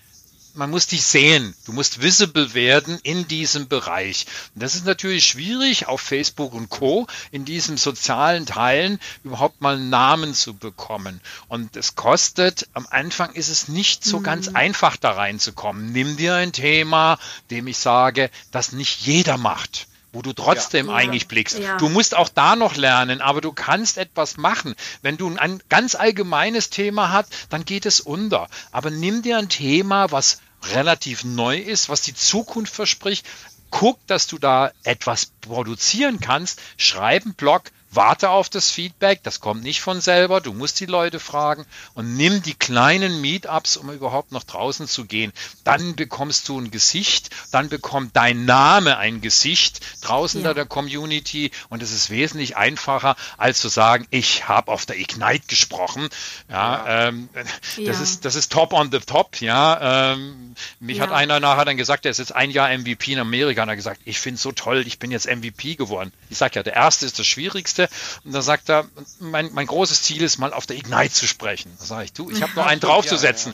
[0.56, 1.54] man muss dich sehen.
[1.66, 4.26] Du musst visible werden in diesem Bereich.
[4.54, 7.08] Und das ist natürlich schwierig auf Facebook und Co.
[7.32, 11.22] in diesen sozialen Teilen überhaupt mal Namen zu bekommen.
[11.48, 14.24] Und es kostet, am Anfang ist es nicht so mhm.
[14.24, 15.92] ganz einfach da reinzukommen.
[15.92, 17.18] Nimm dir ein Thema,
[17.52, 20.96] dem ich sage, das nicht jeder macht wo du trotzdem ja.
[20.96, 21.60] eigentlich blickst.
[21.60, 21.78] Ja.
[21.78, 24.74] Du musst auch da noch lernen, aber du kannst etwas machen.
[25.02, 28.48] Wenn du ein ganz allgemeines Thema hast, dann geht es unter.
[28.72, 30.40] Aber nimm dir ein Thema, was
[30.72, 33.26] relativ neu ist, was die Zukunft verspricht.
[33.72, 36.62] Guck, dass du da etwas produzieren kannst.
[36.78, 40.86] Schreib einen Blog, warte auf das Feedback, das kommt nicht von selber, du musst die
[40.86, 45.32] Leute fragen und nimm die kleinen Meetups, um überhaupt noch draußen zu gehen.
[45.64, 50.54] Dann bekommst du ein Gesicht, dann bekommt dein Name ein Gesicht draußen ja.
[50.54, 55.48] der Community und es ist wesentlich einfacher, als zu sagen, ich habe auf der Ignite
[55.48, 56.10] gesprochen.
[56.50, 57.08] Ja, ja.
[57.08, 57.30] Ähm,
[57.78, 57.86] ja.
[57.86, 59.42] Das, ist, das ist top on the top.
[59.42, 63.20] Ja, ähm, mich hat einer nachher dann gesagt, der ist jetzt ein Jahr MVP in
[63.20, 66.12] Amerika und hat gesagt, ich finde es so toll, ich bin jetzt MVP geworden.
[66.30, 67.85] Ich sage ja, der erste ist das Schwierigste
[68.24, 68.86] und da sagt er,
[69.20, 71.72] mein, mein großes Ziel ist mal auf der Ignite zu sprechen.
[71.80, 73.54] Da sage ich, du, ich habe nur einen draufzusetzen.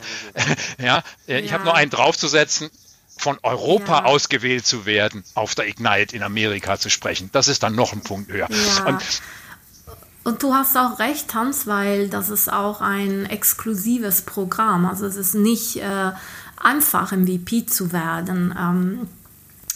[0.78, 2.70] Ja, ja, ja ich habe nur einen draufzusetzen
[3.16, 4.04] von Europa ja.
[4.04, 7.30] ausgewählt zu werden, auf der Ignite in Amerika zu sprechen.
[7.32, 8.48] Das ist dann noch ein Punkt höher.
[8.50, 8.86] Ja.
[8.86, 9.02] Und,
[10.24, 14.86] und, du hast auch recht, Hans, weil das ist auch ein exklusives Programm.
[14.86, 16.12] Also es ist nicht äh,
[16.56, 18.54] einfach, MVP zu werden.
[18.58, 19.08] Ähm,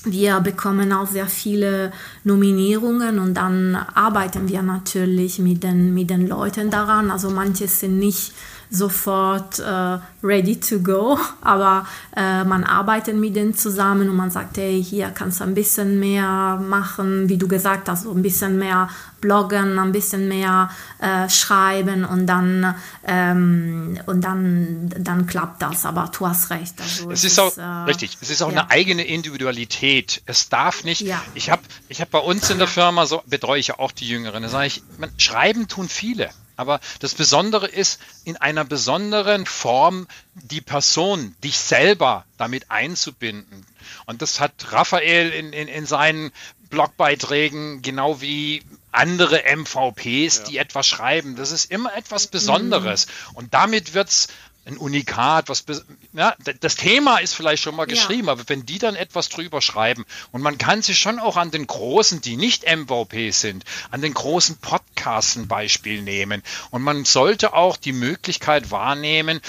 [0.07, 1.93] wir bekommen auch sehr viele
[2.25, 7.11] Nominierungen und dann arbeiten wir natürlich mit den, mit den Leuten daran.
[7.11, 8.33] Also manche sind nicht
[8.71, 11.87] sofort äh, ready to go, aber
[12.17, 16.01] äh, man arbeitet mit denen zusammen und man sagt, hey, hier kannst du ein bisschen
[16.01, 18.89] mehr machen, wie du gesagt hast, so ein bisschen mehr
[19.21, 22.75] bloggen, ein bisschen mehr äh, schreiben und dann
[23.07, 25.85] ähm, und dann dann klappt das.
[25.85, 26.81] Aber du hast recht.
[26.81, 28.19] Also es, es, ist auch äh, richtig.
[28.21, 28.61] Es ist auch ja.
[28.61, 30.23] eine eigene Individualität.
[30.27, 31.01] Es darf nicht.
[31.01, 31.23] Ja.
[31.35, 34.09] Ich habe ich habe bei uns in der Firma so betreue ich ja auch die
[34.09, 34.43] Jüngeren.
[34.43, 36.31] Da sage ich, man, schreiben tun viele.
[36.57, 43.67] Aber das Besondere ist, in einer besonderen Form die Person, dich selber damit einzubinden.
[44.07, 46.33] Und das hat Raphael in, in, in seinen
[46.71, 50.45] Blogbeiträgen genau wie andere MVPs, ja.
[50.49, 51.37] die etwas schreiben.
[51.37, 53.07] Das ist immer etwas Besonderes.
[53.07, 53.37] Mhm.
[53.37, 54.29] Und damit wird es
[54.67, 55.65] ein Unikat, was
[56.13, 58.33] ja, das Thema ist vielleicht schon mal geschrieben, ja.
[58.33, 61.67] aber wenn die dann etwas drüber schreiben und man kann sich schon auch an den
[61.67, 67.55] großen, die nicht MVP sind, an den großen Podcasts ein Beispiel nehmen und man sollte
[67.55, 69.41] auch die Möglichkeit wahrnehmen,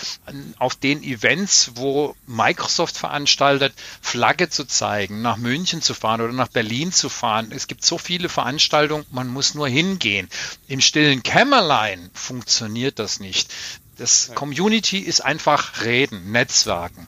[0.59, 6.49] auf den Events, wo Microsoft veranstaltet, Flagge zu zeigen, nach München zu fahren oder nach
[6.49, 7.51] Berlin zu fahren.
[7.51, 10.30] Es gibt so viele Veranstaltungen, man muss nur hingehen.
[10.68, 13.51] Im stillen Kämmerlein funktioniert das nicht.
[13.98, 17.08] Das Community ist einfach Reden, Netzwerken.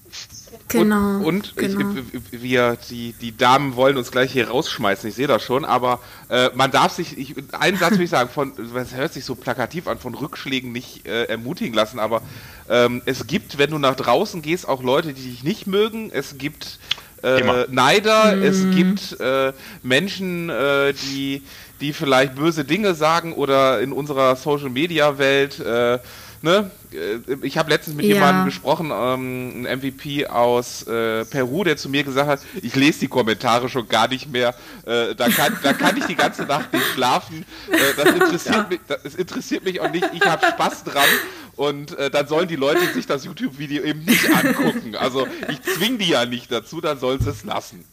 [0.70, 1.18] Genau.
[1.18, 1.96] Und, und genau.
[2.32, 6.00] Ich, wir, die, die Damen wollen uns gleich hier rausschmeißen, ich sehe das schon, aber
[6.30, 9.36] äh, man darf sich, ich, einen Satz will ich sagen, von, das hört sich so
[9.36, 12.22] plakativ an, von Rückschlägen nicht äh, ermutigen lassen, aber
[12.70, 16.38] ähm, es gibt, wenn du nach draußen gehst, auch Leute, die dich nicht mögen, es
[16.38, 16.80] gibt
[17.24, 18.44] äh, Neider, mhm.
[18.44, 21.44] es gibt äh, Menschen, äh, die,
[21.82, 26.00] die vielleicht böse Dinge sagen oder in unserer Social-Media-Welt äh,
[26.42, 28.16] ne, äh, ich habe letztens mit ja.
[28.16, 33.02] jemandem gesprochen, ähm, ein MVP aus äh, Peru, der zu mir gesagt hat, ich lese
[33.02, 36.72] die Kommentare schon gar nicht mehr, äh, da, kann, da kann ich die ganze Nacht
[36.74, 38.68] nicht schlafen, äh, das, interessiert ja.
[38.70, 41.08] mich, das interessiert mich auch nicht, ich habe Spaß dran
[41.56, 44.96] und äh, dann sollen die Leute sich das YouTube-Video eben nicht angucken.
[44.96, 47.84] Also ich zwinge die ja nicht dazu, dann sollen sie es lassen.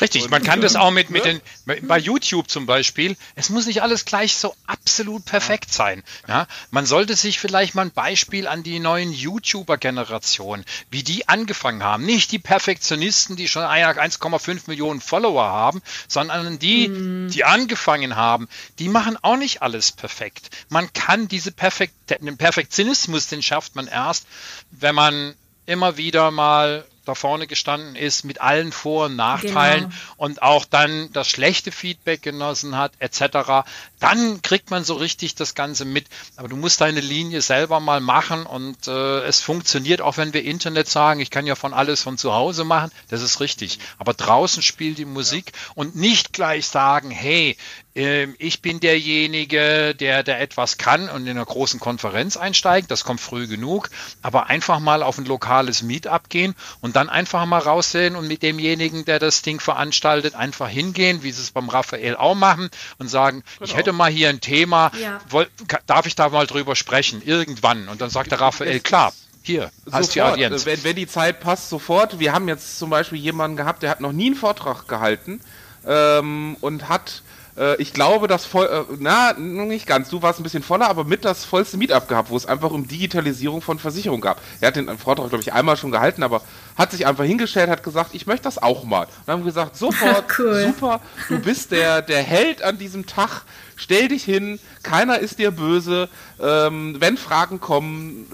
[0.00, 1.40] Richtig, und, man kann das auch mit, mit ne?
[1.66, 6.02] den, bei YouTube zum Beispiel, es muss nicht alles gleich so absolut perfekt sein.
[6.28, 6.46] Ja?
[6.70, 12.04] Man sollte sich vielleicht mal ein Beispiel an die neuen YouTuber-Generation, wie die angefangen haben.
[12.04, 17.30] Nicht die Perfektionisten, die schon 1,5 Millionen Follower haben, sondern die, mm.
[17.30, 18.48] die angefangen haben.
[18.78, 20.50] Die machen auch nicht alles perfekt.
[20.68, 24.26] Man kann diese Perfekt, den Perfektionismus, den schafft man erst,
[24.70, 25.34] wenn man
[25.66, 29.94] immer wieder mal da vorne gestanden ist mit allen Vor- und Nachteilen genau.
[30.16, 33.66] und auch dann das schlechte Feedback genossen hat, etc.,
[34.04, 36.08] dann kriegt man so richtig das Ganze mit.
[36.36, 40.44] Aber du musst deine Linie selber mal machen und äh, es funktioniert, auch wenn wir
[40.44, 43.78] Internet sagen, ich kann ja von alles von zu Hause machen, das ist richtig.
[43.96, 45.72] Aber draußen spielt die Musik ja.
[45.76, 47.56] und nicht gleich sagen, hey,
[47.94, 52.90] ähm, ich bin derjenige, der, der etwas kann und in einer großen Konferenz einsteigt.
[52.90, 53.88] Das kommt früh genug.
[54.22, 58.42] Aber einfach mal auf ein lokales Meetup gehen und dann einfach mal raussehen und mit
[58.42, 63.08] demjenigen, der das Ding veranstaltet, einfach hingehen, wie sie es beim Raphael auch machen und
[63.08, 63.70] sagen, genau.
[63.70, 65.20] ich hätte mal hier ein Thema, ja.
[65.28, 65.48] Woll,
[65.86, 67.22] darf ich da mal drüber sprechen?
[67.24, 67.88] Irgendwann.
[67.88, 70.66] Und dann sagt der Raphael, klar, hier, hast sofort, die Audienz.
[70.66, 72.18] Wenn, wenn die Zeit passt, sofort.
[72.18, 75.40] Wir haben jetzt zum Beispiel jemanden gehabt, der hat noch nie einen Vortrag gehalten
[75.86, 77.22] ähm, und hat
[77.56, 81.04] äh, ich glaube, das voll, äh, na, nicht ganz, du warst ein bisschen voller, aber
[81.04, 84.40] mit das vollste Meetup gehabt, wo es einfach um Digitalisierung von Versicherung gab.
[84.60, 86.42] Er hat den Vortrag, glaube ich, einmal schon gehalten, aber
[86.76, 89.04] hat sich einfach hingestellt, hat gesagt, ich möchte das auch mal.
[89.04, 90.64] Und dann haben wir gesagt, sofort, cool.
[90.66, 93.42] super, du bist der, der Held an diesem Tag,
[93.76, 96.08] stell dich hin, keiner ist dir böse,
[96.40, 98.26] ähm, wenn Fragen kommen,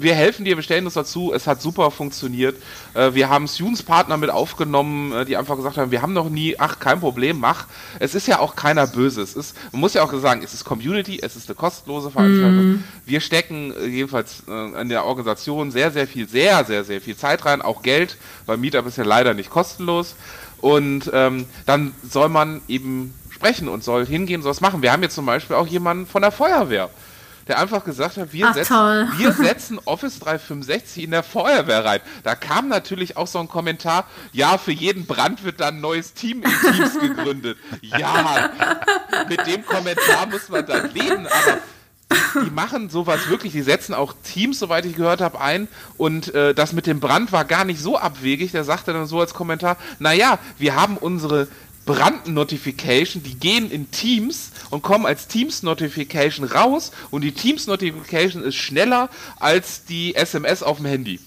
[0.00, 1.32] wir helfen dir, wir stellen uns dazu.
[1.34, 2.56] Es hat super funktioniert.
[2.94, 6.58] Äh, wir haben Students-Partner mit aufgenommen, äh, die einfach gesagt haben, wir haben noch nie,
[6.58, 7.66] ach, kein Problem, mach.
[7.98, 9.20] Es ist ja auch keiner böse.
[9.20, 12.72] Es ist, man muss ja auch sagen, es ist Community, es ist eine kostenlose Veranstaltung.
[12.72, 12.84] Mm.
[13.04, 14.42] Wir stecken äh, jedenfalls
[14.80, 18.16] in der Organisation sehr, sehr viel, sehr, sehr, sehr viel Zeit rein, auch Geld,
[18.46, 20.14] weil Meetup ist ja leider nicht kostenlos.
[20.60, 24.82] Und ähm, dann soll man eben sprechen und soll hingehen, soll es machen.
[24.82, 26.90] Wir haben jetzt zum Beispiel auch jemanden von der Feuerwehr
[27.48, 28.76] der einfach gesagt hat, wir, Ach, setzen,
[29.16, 32.00] wir setzen Office 365 in der Feuerwehr rein.
[32.22, 36.14] Da kam natürlich auch so ein Kommentar, ja, für jeden Brand wird dann ein neues
[36.14, 37.58] Team in Teams gegründet.
[37.80, 38.50] Ja,
[39.28, 44.14] mit dem Kommentar muss man dann leben, aber die machen sowas wirklich, die setzen auch
[44.22, 45.66] Teams, soweit ich gehört habe, ein
[45.96, 48.52] und äh, das mit dem Brand war gar nicht so abwegig.
[48.52, 51.48] Der sagte dann so als Kommentar, naja, wir haben unsere
[51.86, 59.08] Brand-Notification, die gehen in Teams und kommen als Teams-Notification raus und die Teams-Notification ist schneller
[59.38, 61.20] als die SMS auf dem Handy.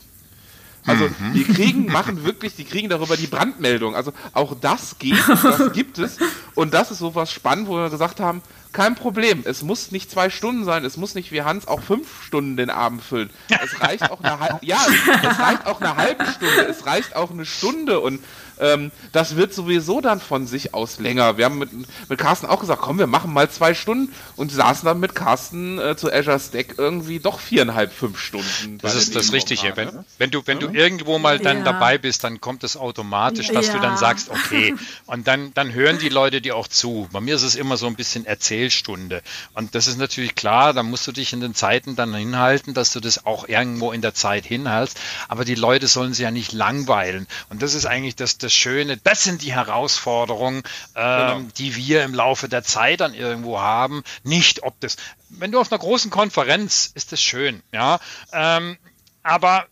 [0.85, 1.33] Also mhm.
[1.33, 3.95] die kriegen, machen wirklich, die kriegen darüber die Brandmeldung.
[3.95, 6.17] Also auch das geht, das gibt es.
[6.55, 8.41] Und das ist sowas spannend, wo wir gesagt haben,
[8.73, 9.43] kein Problem.
[9.45, 12.69] Es muss nicht zwei Stunden sein, es muss nicht wie Hans auch fünf Stunden den
[12.69, 13.29] Abend füllen.
[13.47, 14.79] Es reicht auch eine halbe, ja,
[15.23, 18.19] es reicht auch eine halbe Stunde, es reicht auch eine Stunde und
[18.59, 21.37] ähm, das wird sowieso dann von sich aus länger.
[21.37, 21.69] Wir haben mit,
[22.09, 25.79] mit Carsten auch gesagt, komm, wir machen mal zwei Stunden und saßen dann mit Carsten
[25.79, 28.77] äh, zu Azure Stack irgendwie doch viereinhalb, fünf Stunden.
[28.81, 29.75] Das ist das Richtige.
[29.75, 30.67] Wenn, wenn, du, wenn ja.
[30.67, 31.63] du irgendwo mal dann ja.
[31.63, 33.73] dabei bist, dann kommt es automatisch, dass ja.
[33.73, 34.75] du dann sagst, okay,
[35.05, 37.07] und dann, dann hören die Leute dir auch zu.
[37.11, 39.21] Bei mir ist es immer so ein bisschen Erzählstunde.
[39.53, 42.93] Und das ist natürlich klar, da musst du dich in den Zeiten dann hinhalten, dass
[42.93, 44.99] du das auch irgendwo in der Zeit hinhältst.
[45.27, 47.27] Aber die Leute sollen sich ja nicht langweilen.
[47.49, 50.63] Und das ist eigentlich das, das Schöne, das sind die Herausforderungen,
[50.95, 51.51] ähm, genau.
[51.57, 54.03] die wir im Laufe der Zeit dann irgendwo haben.
[54.23, 54.97] Nicht, ob das,
[55.29, 57.99] wenn du auf einer großen Konferenz, ist das schön, ja.
[58.31, 58.77] Ähm,
[59.23, 59.65] aber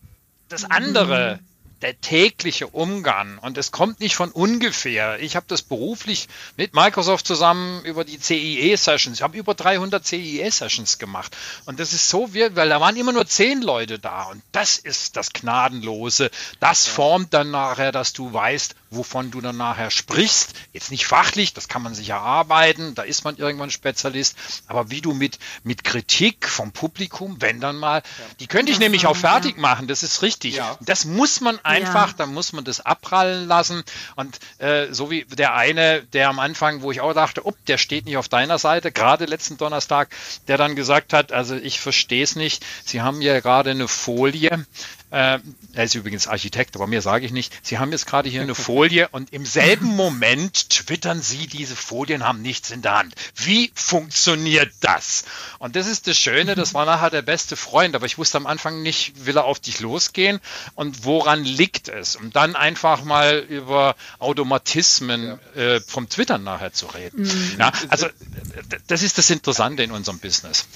[0.48, 1.51] das andere, mhm
[1.82, 5.20] der tägliche Umgang und es kommt nicht von ungefähr.
[5.20, 9.18] Ich habe das beruflich mit Microsoft zusammen über die CIE-Sessions.
[9.18, 13.26] Ich habe über 300 CIE-Sessions gemacht und das ist so, weil da waren immer nur
[13.26, 16.30] zehn Leute da und das ist das Gnadenlose.
[16.60, 20.54] Das formt dann nachher, dass du weißt, wovon du dann nachher sprichst.
[20.72, 25.00] Jetzt nicht fachlich, das kann man sich erarbeiten, da ist man irgendwann Spezialist, aber wie
[25.00, 28.02] du mit, mit Kritik vom Publikum, wenn dann mal,
[28.38, 30.60] die könnte ich nämlich auch fertig machen, das ist richtig.
[30.80, 32.14] Das muss man einfach, ja.
[32.18, 33.82] dann muss man das abprallen lassen.
[34.16, 37.78] Und äh, so wie der eine, der am Anfang, wo ich auch dachte, oh, der
[37.78, 40.08] steht nicht auf deiner Seite, gerade letzten Donnerstag,
[40.48, 44.66] der dann gesagt hat, also ich verstehe es nicht, Sie haben ja gerade eine Folie,
[45.12, 45.40] äh,
[45.74, 47.52] er ist übrigens Architekt, aber mehr sage ich nicht.
[47.62, 52.24] Sie haben jetzt gerade hier eine Folie und im selben Moment twittern Sie, diese Folien
[52.24, 53.14] haben nichts in der Hand.
[53.36, 55.24] Wie funktioniert das?
[55.58, 58.46] Und das ist das Schöne, das war nachher der beste Freund, aber ich wusste am
[58.46, 60.40] Anfang nicht, will er auf dich losgehen
[60.76, 62.16] und woran liegt es?
[62.16, 65.62] Und dann einfach mal über Automatismen ja.
[65.62, 67.24] äh, vom Twittern nachher zu reden.
[67.24, 67.56] Mhm.
[67.58, 68.06] Ja, also
[68.86, 70.66] das ist das Interessante in unserem Business.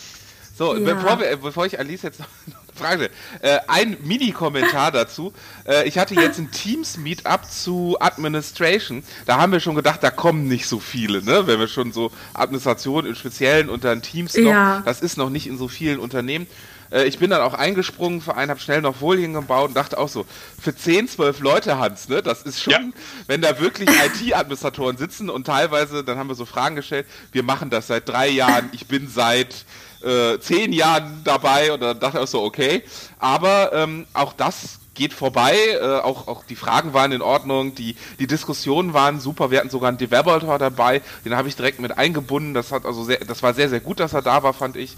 [0.58, 0.94] So, ja.
[0.94, 2.28] bevor, wir, bevor ich Alice jetzt noch
[2.76, 3.10] Frage.
[3.40, 5.32] Äh, ein Mini-Kommentar dazu.
[5.66, 9.02] Äh, ich hatte jetzt ein Teams-Meetup zu Administration.
[9.24, 11.46] Da haben wir schon gedacht, da kommen nicht so viele, ne?
[11.46, 14.82] Wenn wir schon so Administration im Speziellen unter Teams noch, ja.
[14.84, 16.46] das ist noch nicht in so vielen Unternehmen.
[16.90, 19.98] Äh, ich bin dann auch eingesprungen für einen, habe schnell noch Folien gebaut und dachte
[19.98, 20.26] auch so,
[20.60, 22.80] für 10, 12 Leute, Hans, ne, das ist schon, ja.
[23.26, 23.88] wenn da wirklich
[24.22, 28.28] IT-Administratoren sitzen und teilweise, dann haben wir so Fragen gestellt, wir machen das seit drei
[28.28, 29.64] Jahren, ich bin seit
[30.02, 32.82] äh, zehn Jahren dabei und dann dachte ich auch so, okay.
[33.18, 35.54] Aber ähm, auch das geht vorbei.
[35.80, 39.50] Äh, auch, auch die Fragen waren in Ordnung, die, die Diskussionen waren super.
[39.50, 42.54] Wir hatten sogar einen Developer dabei, den habe ich direkt mit eingebunden.
[42.54, 44.96] Das hat also sehr, das war sehr, sehr gut, dass er da war, fand ich.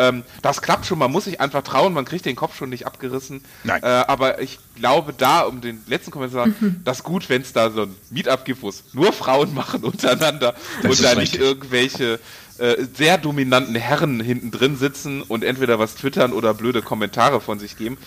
[0.00, 2.86] Ähm, das klappt schon, man muss sich einfach trauen, man kriegt den Kopf schon nicht
[2.86, 3.44] abgerissen.
[3.64, 3.82] Nein.
[3.82, 7.42] Äh, aber ich glaube da, um den letzten Kommentar zu sagen, das ist gut, wenn
[7.42, 11.14] es da so ein Meetup gibt, wo es nur Frauen machen untereinander das und da
[11.14, 12.18] nicht irgendwelche
[12.56, 17.58] äh, sehr dominanten Herren hinten drin sitzen und entweder was twittern oder blöde Kommentare von
[17.58, 17.98] sich geben.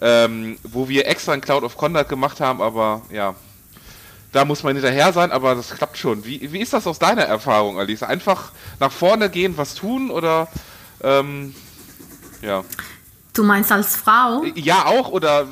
[0.00, 3.34] Ähm, wo wir extra ein Cloud of Conduct gemacht haben, aber ja,
[4.32, 6.24] da muss man hinterher sein, aber das klappt schon.
[6.24, 8.02] Wie, wie ist das aus deiner Erfahrung, Alice?
[8.02, 10.48] Einfach nach vorne gehen, was tun oder
[11.04, 11.54] ähm,
[12.42, 12.64] ja?
[13.32, 14.44] Du meinst als Frau?
[14.54, 15.46] Ja, auch oder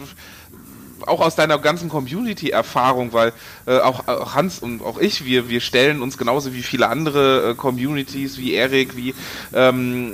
[1.06, 3.32] auch aus deiner ganzen Community-Erfahrung, weil
[3.66, 7.50] äh, auch, auch, Hans und auch ich, wir, wir stellen uns genauso wie viele andere
[7.50, 9.14] äh, Communities, wie Erik, wie,
[9.52, 10.12] ähm,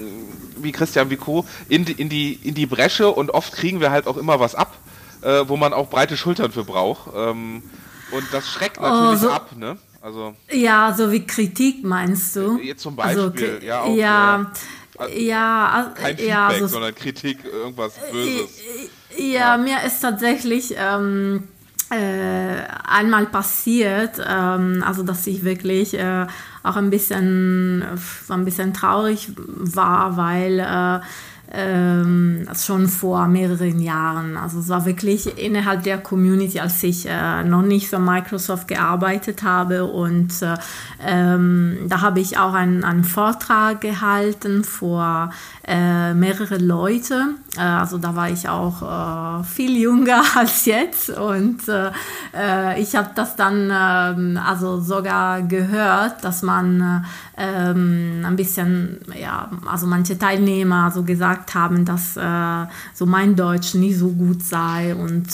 [0.57, 1.45] wie Christian, wie Co.
[1.69, 4.79] In, in, die, in die Bresche und oft kriegen wir halt auch immer was ab,
[5.23, 7.11] äh, wo man auch breite Schultern für braucht.
[7.15, 7.63] Ähm,
[8.11, 9.77] und das schreckt natürlich oh, so ab, ne?
[10.01, 12.59] Also, ja, so wie Kritik meinst du?
[12.59, 13.95] Jetzt zum also Beispiel, also, ja, auch, ja,
[14.39, 14.51] ja,
[15.17, 18.51] ja, kein Feedback, ja, also, sondern Kritik, irgendwas Böses.
[19.17, 19.57] Ja, ja.
[19.57, 21.45] mir ist tatsächlich ähm,
[21.91, 26.27] äh, einmal passiert, ähm, also dass ich wirklich äh,
[26.63, 27.83] auch ein bisschen,
[28.29, 31.01] ein bisschen traurig war, weil äh,
[31.51, 34.37] ähm, schon vor mehreren Jahren.
[34.37, 39.43] Also es war wirklich innerhalb der Community, als ich äh, noch nicht für Microsoft gearbeitet
[39.43, 40.57] habe und äh,
[41.07, 45.31] ähm, da habe ich auch einen, einen Vortrag gehalten vor
[45.69, 47.35] äh, mehrere Leute.
[47.57, 53.11] Äh, also da war ich auch äh, viel jünger als jetzt und äh, ich habe
[53.15, 57.05] das dann ähm, also sogar gehört, dass man
[57.37, 63.75] ähm, ein bisschen, ja, also manche Teilnehmer so gesagt haben, dass äh, so mein Deutsch
[63.75, 65.29] nicht so gut sei und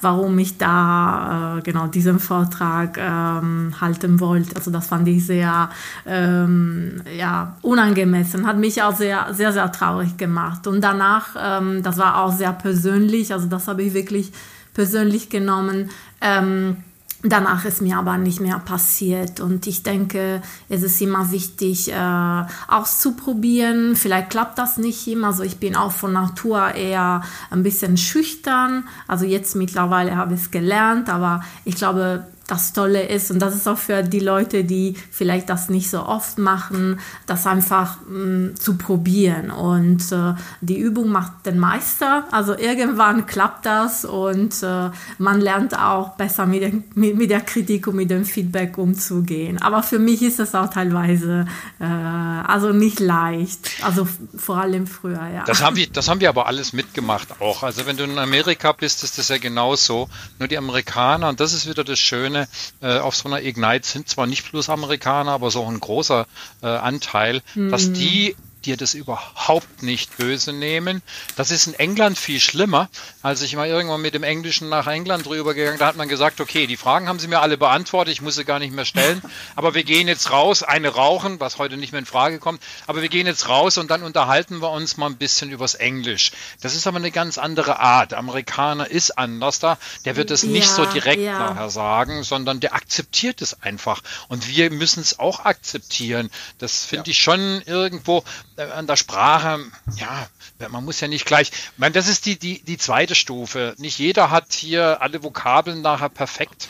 [0.00, 4.56] warum ich da genau diesen Vortrag ähm, halten wollte.
[4.56, 5.68] Also das fand ich sehr
[6.04, 10.66] ja, unangemessen, hat mich auch sehr, sehr, sehr traurig gemacht.
[10.66, 14.32] Und danach, ähm, das war auch sehr persönlich, also das habe ich wirklich
[14.74, 15.90] persönlich genommen.
[16.20, 16.76] Ähm,
[17.24, 22.44] Danach ist mir aber nicht mehr passiert und ich denke, es ist immer wichtig äh,
[22.66, 23.94] auszuprobieren.
[23.94, 25.28] Vielleicht klappt das nicht immer.
[25.28, 28.88] Also ich bin auch von Natur eher ein bisschen schüchtern.
[29.06, 33.54] Also jetzt mittlerweile habe ich es gelernt, aber ich glaube, das Tolle ist, und das
[33.54, 38.18] ist auch für die Leute, die vielleicht das nicht so oft machen, das einfach mh,
[38.18, 39.50] mm, zu probieren.
[39.50, 42.24] Und äh, die Übung macht den Meister.
[42.30, 47.40] Also irgendwann klappt das und äh, man lernt auch besser mit, den, mit, mit, der
[47.40, 49.60] Kritik und mit dem Feedback umzugehen.
[49.62, 51.46] Aber für mich ist es auch teilweise
[51.80, 53.70] äh, also nicht leicht.
[53.82, 55.44] Also vor allem früher, ja.
[55.44, 57.62] Das haben, wir, das haben wir aber alles mitgemacht auch.
[57.62, 60.08] Also wenn du in Amerika bist, ist das ja genauso.
[60.38, 64.08] Nur die Amerikaner, und das ist wieder das Schöne, äh, auf so einer Ignite sind
[64.08, 66.26] zwar nicht bloß Amerikaner, aber so ein großer
[66.62, 67.70] äh, Anteil, mhm.
[67.70, 71.02] dass die dir das überhaupt nicht böse nehmen.
[71.36, 72.88] Das ist in England viel schlimmer.
[73.22, 76.40] Als ich mal irgendwann mit dem Englischen nach England drüber gegangen, da hat man gesagt,
[76.40, 79.22] okay, die Fragen haben sie mir alle beantwortet, ich muss sie gar nicht mehr stellen,
[79.56, 83.02] aber wir gehen jetzt raus, eine rauchen, was heute nicht mehr in Frage kommt, aber
[83.02, 86.32] wir gehen jetzt raus und dann unterhalten wir uns mal ein bisschen übers Englisch.
[86.60, 88.12] Das ist aber eine ganz andere Art.
[88.12, 91.38] Der Amerikaner ist anders da, der wird es nicht ja, so direkt ja.
[91.38, 94.02] nachher sagen, sondern der akzeptiert es einfach.
[94.28, 96.30] Und wir müssen es auch akzeptieren.
[96.58, 97.12] Das finde ja.
[97.12, 98.24] ich schon irgendwo,
[98.56, 99.60] an der Sprache,
[99.96, 100.28] ja,
[100.68, 103.74] man muss ja nicht gleich, ich meine, das ist die, die, die zweite Stufe.
[103.78, 106.68] Nicht jeder hat hier alle Vokabeln nachher perfekt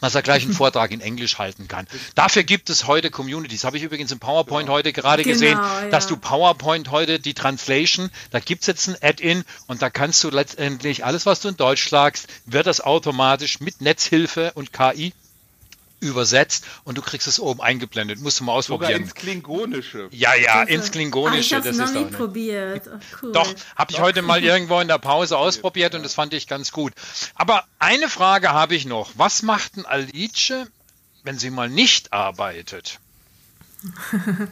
[0.00, 1.86] dass er gleich einen Vortrag in Englisch halten kann.
[2.14, 3.64] Dafür gibt es heute Communities.
[3.64, 5.88] Habe ich übrigens im PowerPoint heute gerade genau, gesehen, ja.
[5.88, 10.22] dass du PowerPoint heute die Translation, da gibt es jetzt ein Add-in und da kannst
[10.24, 15.12] du letztendlich alles, was du in Deutsch sagst, wird das automatisch mit Netzhilfe und KI
[16.06, 18.20] übersetzt und du kriegst es oben eingeblendet.
[18.20, 18.92] Musst du mal ausprobieren.
[18.92, 20.08] Sogar ins Klingonische.
[20.10, 21.56] Ja, ja, ins Klingonische.
[21.56, 22.88] Ah, ich das noch nie probiert.
[22.88, 23.32] Oh, cool.
[23.32, 26.72] Doch, habe ich heute mal irgendwo in der Pause ausprobiert und das fand ich ganz
[26.72, 26.92] gut.
[27.34, 29.10] Aber eine Frage habe ich noch.
[29.16, 30.52] Was macht ein Alice,
[31.22, 33.00] wenn sie mal nicht arbeitet?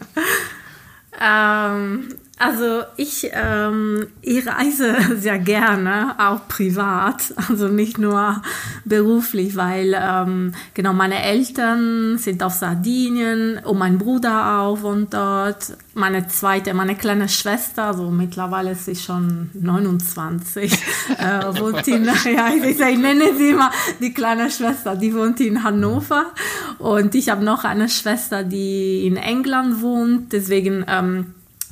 [1.20, 8.43] ähm, also ich, ähm, ich reise sehr gerne, auch privat, also nicht nur
[8.85, 15.76] beruflich, weil ähm, genau meine Eltern sind auf Sardinien und mein Bruder auch wohnt dort.
[15.95, 20.72] Meine zweite, meine kleine Schwester, also mittlerweile ist sie schon 29,
[21.18, 22.05] äh, wohnt in,
[22.35, 23.70] ja, ich, ich nenne sie immer
[24.01, 26.32] die kleine Schwester, die wohnt in Hannover
[26.78, 31.26] und ich habe noch eine Schwester, die in England wohnt, deswegen ähm,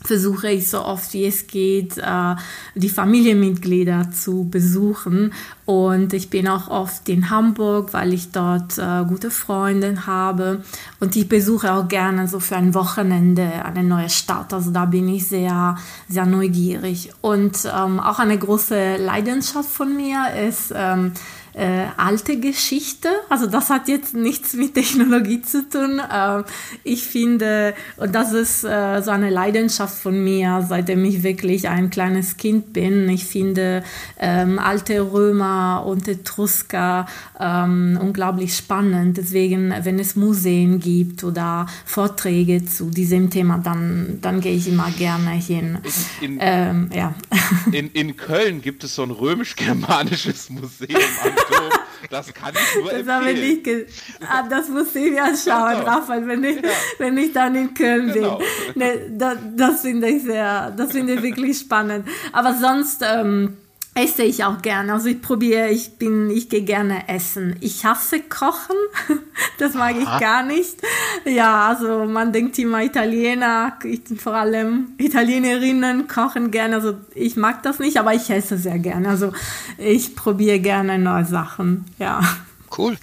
[0.04, 2.34] versuche ich so oft wie es geht, äh,
[2.74, 5.32] die Familienmitglieder zu besuchen.
[5.64, 10.62] Und ich bin auch oft in Hamburg, weil ich dort äh, gute Freunde habe.
[11.00, 14.52] Und ich besuche auch gerne so für ein Wochenende eine neue Stadt.
[14.52, 15.76] Also da bin ich sehr,
[16.08, 17.12] sehr neugierig.
[17.20, 21.12] Und ähm, auch eine große Leidenschaft von mir ist, ähm,
[21.54, 23.08] äh, alte Geschichte.
[23.28, 25.98] Also das hat jetzt nichts mit Technologie zu tun.
[25.98, 26.42] Äh,
[26.84, 31.90] ich finde, und das ist äh, so eine Leidenschaft von mir, seitdem ich wirklich ein
[31.90, 33.08] kleines Kind bin.
[33.08, 33.82] Ich finde
[34.18, 37.06] ähm, alte Römer und Etrusker
[37.38, 39.16] ähm, unglaublich spannend.
[39.18, 44.90] Deswegen, wenn es Museen gibt oder Vorträge zu diesem Thema, dann, dann gehe ich immer
[44.90, 45.78] gerne hin.
[46.20, 47.14] In, in, ähm, ja.
[47.72, 51.00] in, in Köln gibt es so ein römisch-germanisches Museum
[52.10, 53.42] Das kann ich nur Das, empfehlen.
[53.58, 53.86] ich ge-
[54.28, 55.84] ah, das muss ich mir anschauen, Genau.
[55.90, 56.58] Raphael, wenn ich,
[56.98, 58.38] wenn ich dann in Köln Genau.
[58.38, 58.46] bin.
[58.74, 62.06] Ne, da, das finde ich sehr, das finde ich wirklich spannend.
[62.32, 63.56] Aber sonst ähm,
[63.94, 64.94] esse ich auch gerne.
[64.94, 67.56] Also ich probiere, ich bin, ich gehe gerne essen.
[67.60, 68.76] Ich hasse Kochen.
[69.58, 70.78] Das mag ich gar nicht.
[71.24, 76.76] Ja, also man denkt immer Italiener, ich, vor allem Italienerinnen kochen gerne.
[76.76, 79.08] Also ich mag das nicht, aber ich esse sehr gerne.
[79.08, 79.32] Also
[79.78, 81.84] ich probiere gerne neue Sachen.
[81.98, 82.20] Ja.
[82.76, 82.96] Cool.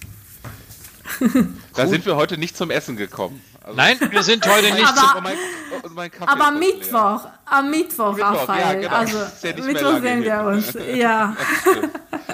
[1.74, 3.40] Da sind wir heute nicht zum Essen gekommen.
[3.62, 4.86] Also, Nein, wir sind heute nicht.
[4.86, 5.36] Aber- oh, mein,
[5.84, 6.50] oh, mein Kaffee Aber.
[6.52, 8.60] Mittwoch, am Mittwoch, Mittwoch, Raphael.
[8.60, 8.96] ja, genau.
[8.96, 10.72] Also ja Mittwoch sehen wir uns.
[10.94, 11.36] Ja.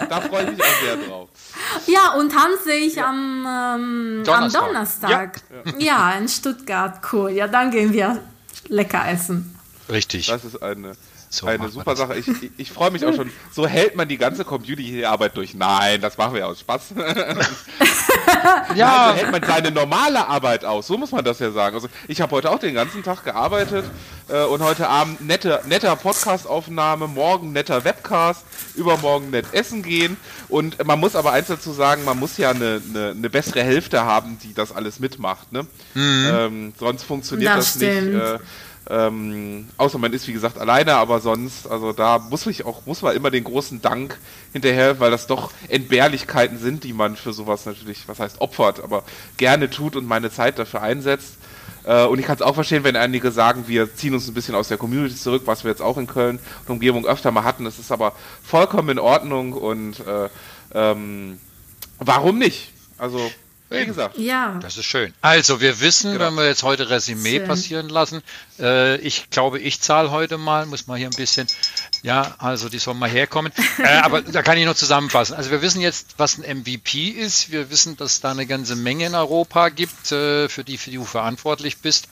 [0.09, 1.29] Da freue ich mich auch sehr drauf.
[1.87, 4.63] ja, und Hans sehe ich am, ähm, Donnerstag.
[4.63, 5.41] am Donnerstag.
[5.79, 6.13] Ja.
[6.13, 7.01] in Stuttgart.
[7.13, 7.31] Cool.
[7.31, 8.21] Ja, dann gehen wir
[8.69, 9.59] lecker essen.
[9.89, 10.27] Richtig.
[10.27, 10.93] Das ist eine,
[11.31, 11.97] So eine super.
[11.97, 12.15] Sache.
[12.17, 13.31] Ich, ich, ich freue mich auch schon.
[13.53, 15.55] So hält man die ganze Community-Arbeit durch.
[15.55, 16.95] Nein, das machen wir aus Spaß.
[18.75, 20.87] Ja, Also hält man seine normale Arbeit aus.
[20.87, 21.75] So muss man das ja sagen.
[21.75, 23.85] Also ich habe heute auch den ganzen Tag gearbeitet
[24.29, 30.17] äh, und heute Abend nette, netter Podcast-Aufnahme, morgen netter Webcast, übermorgen nett essen gehen.
[30.49, 34.05] Und man muss aber eins dazu sagen, man muss ja eine, eine, eine bessere Hälfte
[34.05, 35.53] haben, die das alles mitmacht.
[35.53, 35.67] Ne?
[35.95, 38.15] Ähm, sonst funktioniert Das das, nicht.
[38.15, 38.39] Äh,
[38.89, 43.03] ähm, außer man ist wie gesagt alleine, aber sonst, also da muss ich auch, muss
[43.03, 44.19] man immer den großen Dank
[44.53, 49.03] hinterher, weil das doch Entbehrlichkeiten sind, die man für sowas natürlich, was heißt opfert, aber
[49.37, 51.35] gerne tut und meine Zeit dafür einsetzt.
[51.85, 54.55] Äh, und ich kann es auch verstehen, wenn einige sagen, wir ziehen uns ein bisschen
[54.55, 57.65] aus der Community zurück, was wir jetzt auch in Köln und Umgebung öfter mal hatten.
[57.65, 58.13] Das ist aber
[58.43, 60.29] vollkommen in Ordnung und äh,
[60.75, 61.41] ähm,
[61.99, 62.73] warum nicht?
[62.99, 63.31] Also,
[63.69, 64.19] wie gesagt.
[64.19, 64.59] Ja.
[64.61, 65.13] Das ist schön.
[65.21, 66.27] Also, wir wissen, Genau.
[66.27, 67.49] wenn wir jetzt heute Resümee Schön.
[67.49, 68.23] passieren lassen,
[68.59, 71.47] äh, ich glaube, ich zahle heute mal, muss mal hier ein bisschen,
[72.03, 73.53] ja, also die sollen mal herkommen.
[73.79, 75.35] äh, aber da kann ich noch zusammenfassen.
[75.35, 77.51] Also, wir wissen jetzt, was ein MVP ist.
[77.51, 80.97] Wir wissen, dass da eine ganze Menge in Europa gibt, äh, für die, für die
[80.97, 82.09] du verantwortlich bist.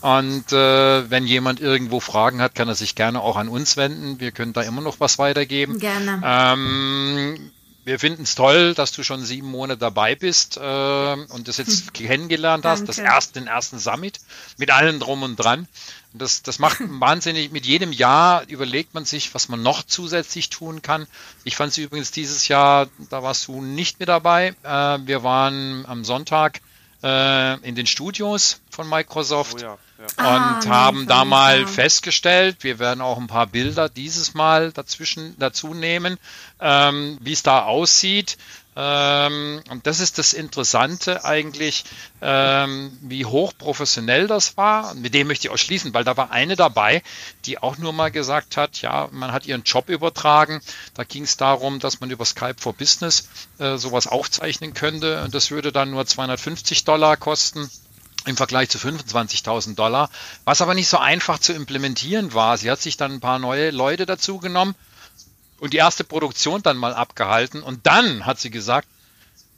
[0.00, 4.20] Und äh, wenn jemand irgendwo Fragen hat, kann er sich gerne auch an uns wenden.
[4.20, 5.78] Wir können da immer noch was weitergeben.
[5.78, 6.20] Gerne.
[6.24, 7.50] Ähm,
[7.88, 11.94] wir finden es toll, dass du schon sieben Monate dabei bist äh, und das jetzt
[11.94, 14.20] kennengelernt hast, das erste, den ersten Summit
[14.58, 15.66] mit allem drum und dran.
[16.12, 20.50] Und das, das macht wahnsinnig, mit jedem Jahr überlegt man sich, was man noch zusätzlich
[20.50, 21.06] tun kann.
[21.44, 24.54] Ich fand es übrigens dieses Jahr, da warst du nicht mit dabei.
[24.64, 26.60] Äh, wir waren am Sonntag
[27.02, 29.78] äh, in den Studios von Microsoft Oh ja.
[30.16, 35.34] Ah, und haben da mal festgestellt, wir werden auch ein paar Bilder dieses Mal dazwischen
[35.40, 36.18] dazu nehmen,
[36.60, 38.36] ähm, wie es da aussieht.
[38.76, 41.84] Ähm, und das ist das Interessante eigentlich,
[42.22, 44.92] ähm, wie hochprofessionell das war.
[44.92, 47.02] Und mit dem möchte ich auch schließen, weil da war eine dabei,
[47.44, 50.60] die auch nur mal gesagt hat, ja, man hat ihren Job übertragen.
[50.94, 53.28] Da ging es darum, dass man über Skype for Business
[53.58, 55.24] äh, sowas aufzeichnen könnte.
[55.24, 57.68] Und das würde dann nur 250 Dollar kosten
[58.28, 60.10] im Vergleich zu 25.000 Dollar,
[60.44, 62.56] was aber nicht so einfach zu implementieren war.
[62.58, 64.74] Sie hat sich dann ein paar neue Leute dazu genommen
[65.58, 68.86] und die erste Produktion dann mal abgehalten und dann hat sie gesagt,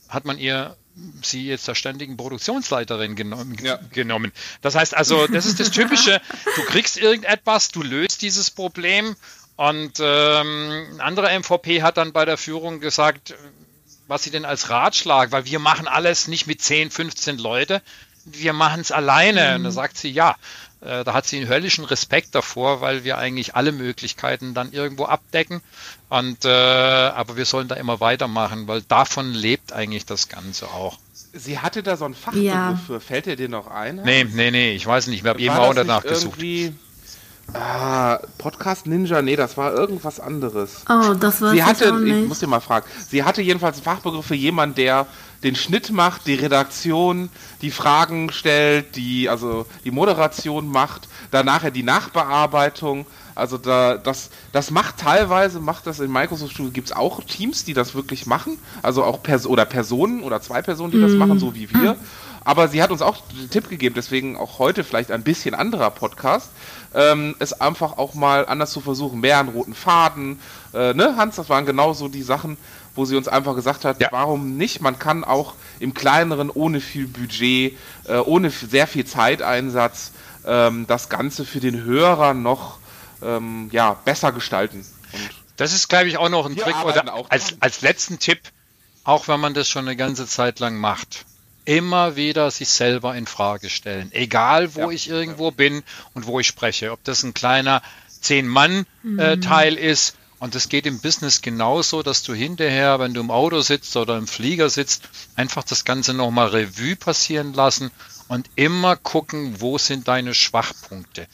[0.09, 0.77] hat man ihr
[1.23, 3.79] sie jetzt der ständigen Produktionsleiterin genommen, Ja.
[3.93, 4.33] genommen.
[4.61, 6.21] Das heißt also, das ist das Typische,
[6.57, 9.15] du kriegst irgendetwas, du löst dieses Problem
[9.57, 13.35] und ähm, ein anderer MVP hat dann bei der Führung gesagt,
[14.09, 17.81] was sie denn als Ratschlag, weil wir machen alles nicht mit 10, 15 Leute,
[18.33, 19.57] wir machen es alleine.
[19.57, 20.37] Und da sagt sie, ja,
[20.81, 25.05] äh, da hat sie einen höllischen Respekt davor, weil wir eigentlich alle Möglichkeiten dann irgendwo
[25.05, 25.61] abdecken.
[26.09, 30.99] Und äh, aber wir sollen da immer weitermachen, weil davon lebt eigentlich das Ganze auch.
[31.33, 32.81] Sie hatte da so einen Fachbegriff Ja.
[32.87, 33.01] für.
[33.01, 33.97] Fällt dir den noch ein?
[34.05, 36.39] Nee, nee, nee, ich weiß nicht, wir haben eben auch danach gesucht.
[36.39, 36.75] irgendwie-
[37.55, 40.85] Ah, Podcast Ninja, nee, das war irgendwas anderes.
[40.89, 44.27] Oh, das weiß Sie hatte, ich muss dir mal fragen, sie hatte jedenfalls einen Fachbegriff
[44.27, 45.07] für jemanden, der
[45.43, 47.31] den Schnitt macht, die Redaktion,
[47.63, 53.07] die Fragen stellt, die, also die Moderation macht, dann nachher die Nachbearbeitung.
[53.35, 57.65] Also da, das, das macht teilweise, macht das in Microsoft Studio, gibt es auch Teams,
[57.65, 61.39] die das wirklich machen, also auch Pers oder Personen oder zwei Personen, die das machen,
[61.39, 61.97] so wie wir.
[62.45, 65.91] Aber sie hat uns auch den Tipp gegeben, deswegen auch heute vielleicht ein bisschen anderer
[65.91, 66.51] Podcast,
[66.95, 70.41] ähm, es einfach auch mal anders zu versuchen, mehr einen roten Faden.
[70.75, 72.57] Äh, ne, Hans, das waren genau so die Sachen,
[72.95, 74.09] wo sie uns einfach gesagt hat, ja.
[74.11, 74.81] warum nicht?
[74.81, 80.13] Man kann auch im kleineren, ohne viel Budget, äh, ohne sehr viel Zeiteinsatz
[80.45, 82.79] ähm, das Ganze für den Hörer noch
[83.23, 84.85] ähm, ja, besser gestalten.
[85.13, 86.85] Und das ist, glaube ich, auch noch ein Trick.
[86.85, 88.41] Oder als, als letzten Tipp,
[89.05, 91.27] auch wenn man das schon eine ganze Zeit lang macht,
[91.71, 94.11] immer wieder sich selber in Frage stellen.
[94.11, 94.91] Egal, wo ja.
[94.91, 95.85] ich irgendwo bin
[96.15, 96.91] und wo ich spreche.
[96.91, 97.81] Ob das ein kleiner
[98.21, 99.89] Zehn-Mann-Teil äh, mhm.
[99.93, 100.17] ist.
[100.41, 104.19] Und das geht im Business genauso, dass du hinterher, wenn du im Auto sitzt oder
[104.19, 107.93] im Flieger sitzt, einfach das Ganze nochmal Revue passieren lassen
[108.27, 111.29] und immer gucken, wo sind deine Schwachpunkte.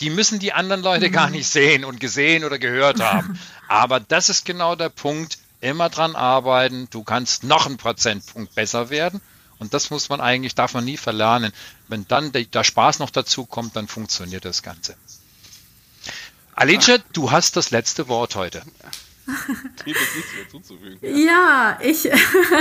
[0.00, 1.34] Die müssen die anderen Leute gar mhm.
[1.34, 3.38] nicht sehen und gesehen oder gehört haben.
[3.68, 5.36] Aber das ist genau der Punkt.
[5.60, 6.88] Immer dran arbeiten.
[6.90, 9.20] Du kannst noch einen Prozentpunkt besser werden.
[9.62, 11.52] Und das muss man eigentlich, darf man nie verlernen.
[11.86, 14.96] Wenn dann der, der Spaß noch dazu kommt, dann funktioniert das Ganze.
[16.54, 18.62] Alice, du hast das letzte Wort heute.
[19.86, 20.98] Dem ist nichts mehr zuzufügen.
[21.02, 22.08] Ja, ja ich,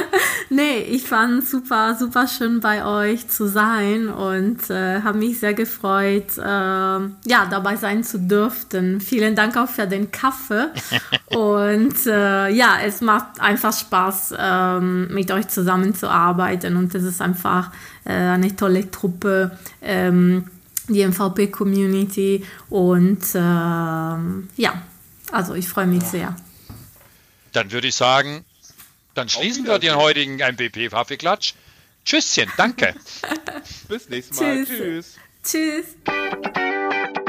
[0.49, 5.53] nee, ich fand super, super schön bei euch zu sein und äh, habe mich sehr
[5.53, 9.01] gefreut, äh, ja, dabei sein zu dürfen.
[9.01, 10.67] Vielen Dank auch für den Kaffee
[11.35, 17.71] und äh, ja, es macht einfach Spaß, ähm, mit euch zusammenzuarbeiten und es ist einfach
[18.05, 19.57] äh, eine tolle Truppe.
[19.81, 20.45] Ähm,
[20.87, 24.73] die MVP-Community und ähm, ja,
[25.31, 26.09] also ich freue mich ja.
[26.09, 26.35] sehr.
[27.51, 28.45] Dann würde ich sagen,
[29.13, 31.53] dann schließen wir den heutigen MVP Kaffeeklatsch.
[32.05, 32.95] Tschüsschen, danke.
[33.87, 34.65] Bis nächstes Mal.
[34.65, 35.17] Tschüss.
[35.43, 35.85] Tschüss.
[36.05, 37.21] Tschüss.